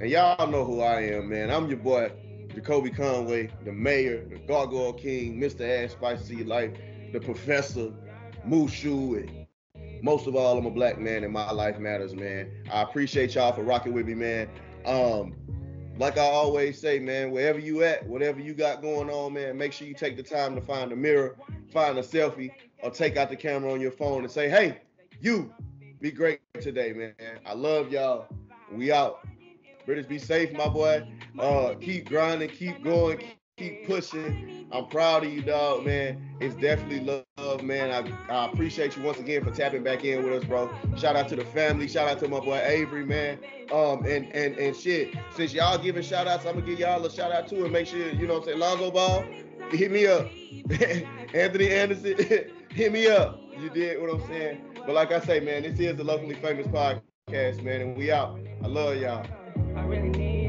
And 0.00 0.10
y'all 0.10 0.50
know 0.50 0.64
who 0.64 0.80
I 0.80 1.02
am, 1.02 1.28
man. 1.28 1.50
I'm 1.50 1.68
your 1.68 1.78
boy, 1.78 2.10
Jacolby 2.54 2.94
Conway, 2.94 3.50
the 3.64 3.72
mayor, 3.72 4.24
the 4.28 4.38
Gargoyle 4.38 4.92
King, 4.92 5.40
Mr. 5.40 5.84
Ash 5.84 5.92
Spicy 5.92 6.44
life, 6.44 6.72
the 7.12 7.20
professor, 7.20 7.92
Mushu, 8.46 9.16
and 9.16 9.46
most 10.02 10.26
of 10.26 10.34
all, 10.34 10.56
I'm 10.58 10.66
a 10.66 10.70
black 10.70 10.98
man 10.98 11.24
and 11.24 11.32
my 11.32 11.50
life 11.50 11.78
matters, 11.78 12.14
man. 12.14 12.50
I 12.72 12.82
appreciate 12.82 13.34
y'all 13.34 13.52
for 13.52 13.62
rocking 13.62 13.92
with 13.92 14.06
me, 14.06 14.14
man. 14.14 14.48
Um, 14.86 15.34
like 15.98 16.16
I 16.16 16.22
always 16.22 16.80
say, 16.80 16.98
man, 16.98 17.30
wherever 17.30 17.58
you 17.58 17.82
at, 17.84 18.06
whatever 18.08 18.40
you 18.40 18.54
got 18.54 18.80
going 18.80 19.10
on, 19.10 19.34
man, 19.34 19.58
make 19.58 19.72
sure 19.72 19.86
you 19.86 19.94
take 19.94 20.16
the 20.16 20.22
time 20.22 20.54
to 20.54 20.60
find 20.62 20.92
a 20.92 20.96
mirror, 20.96 21.36
find 21.72 21.98
a 21.98 22.02
selfie, 22.02 22.50
or 22.82 22.90
take 22.90 23.16
out 23.18 23.28
the 23.28 23.36
camera 23.36 23.72
on 23.72 23.80
your 23.80 23.90
phone 23.90 24.22
and 24.22 24.30
say, 24.30 24.48
hey, 24.48 24.80
you, 25.20 25.52
be 26.00 26.10
great 26.10 26.40
today, 26.60 26.94
man. 26.94 27.14
I 27.44 27.52
love 27.52 27.92
y'all. 27.92 28.26
We 28.72 28.90
out. 28.92 29.26
British, 29.86 30.06
be 30.06 30.18
safe, 30.18 30.52
my 30.52 30.68
boy. 30.68 31.06
Uh, 31.38 31.74
keep 31.80 32.08
grinding, 32.08 32.50
keep 32.50 32.82
going, 32.82 33.22
keep 33.56 33.86
pushing. 33.86 34.66
I'm 34.72 34.86
proud 34.86 35.24
of 35.24 35.32
you, 35.32 35.42
dog, 35.42 35.84
man. 35.84 36.36
It's 36.40 36.54
definitely 36.54 37.22
love, 37.36 37.62
man. 37.62 37.90
I, 37.90 38.32
I 38.32 38.46
appreciate 38.46 38.96
you 38.96 39.02
once 39.02 39.18
again 39.18 39.44
for 39.44 39.50
tapping 39.50 39.82
back 39.82 40.04
in 40.04 40.24
with 40.24 40.32
us, 40.42 40.44
bro. 40.44 40.70
Shout 40.96 41.16
out 41.16 41.28
to 41.28 41.36
the 41.36 41.44
family. 41.44 41.88
Shout 41.88 42.08
out 42.08 42.18
to 42.20 42.28
my 42.28 42.40
boy 42.40 42.60
Avery, 42.64 43.04
man. 43.04 43.38
Um, 43.72 44.04
and 44.06 44.34
and 44.34 44.56
and 44.58 44.76
shit. 44.76 45.14
Since 45.34 45.52
y'all 45.52 45.78
giving 45.78 46.02
shout 46.02 46.26
outs, 46.26 46.46
I'm 46.46 46.54
gonna 46.54 46.66
give 46.66 46.78
y'all 46.78 47.04
a 47.04 47.10
shout 47.10 47.32
out 47.32 47.48
too 47.48 47.64
and 47.64 47.72
make 47.72 47.86
sure 47.86 47.98
you 47.98 48.26
know 48.26 48.34
what 48.34 48.40
I'm 48.40 48.44
saying. 48.46 48.58
Lonzo 48.58 48.90
Ball, 48.90 49.24
hit 49.70 49.90
me 49.90 50.06
up. 50.06 50.28
Anthony 51.34 51.70
Anderson, 51.70 52.16
hit 52.70 52.92
me 52.92 53.08
up. 53.08 53.40
You 53.58 53.70
did 53.70 54.00
what 54.00 54.10
I'm 54.10 54.26
saying. 54.26 54.62
But 54.86 54.94
like 54.94 55.12
I 55.12 55.20
say, 55.20 55.40
man, 55.40 55.62
this 55.62 55.78
is 55.78 55.96
the 55.96 56.04
locally 56.04 56.34
famous 56.36 56.66
podcast, 56.68 57.62
man, 57.62 57.80
and 57.82 57.96
we 57.96 58.10
out. 58.10 58.40
I 58.62 58.66
love 58.66 58.96
y'all. 58.96 59.26
I 59.76 59.82
really 59.84 60.08
need 60.08 60.39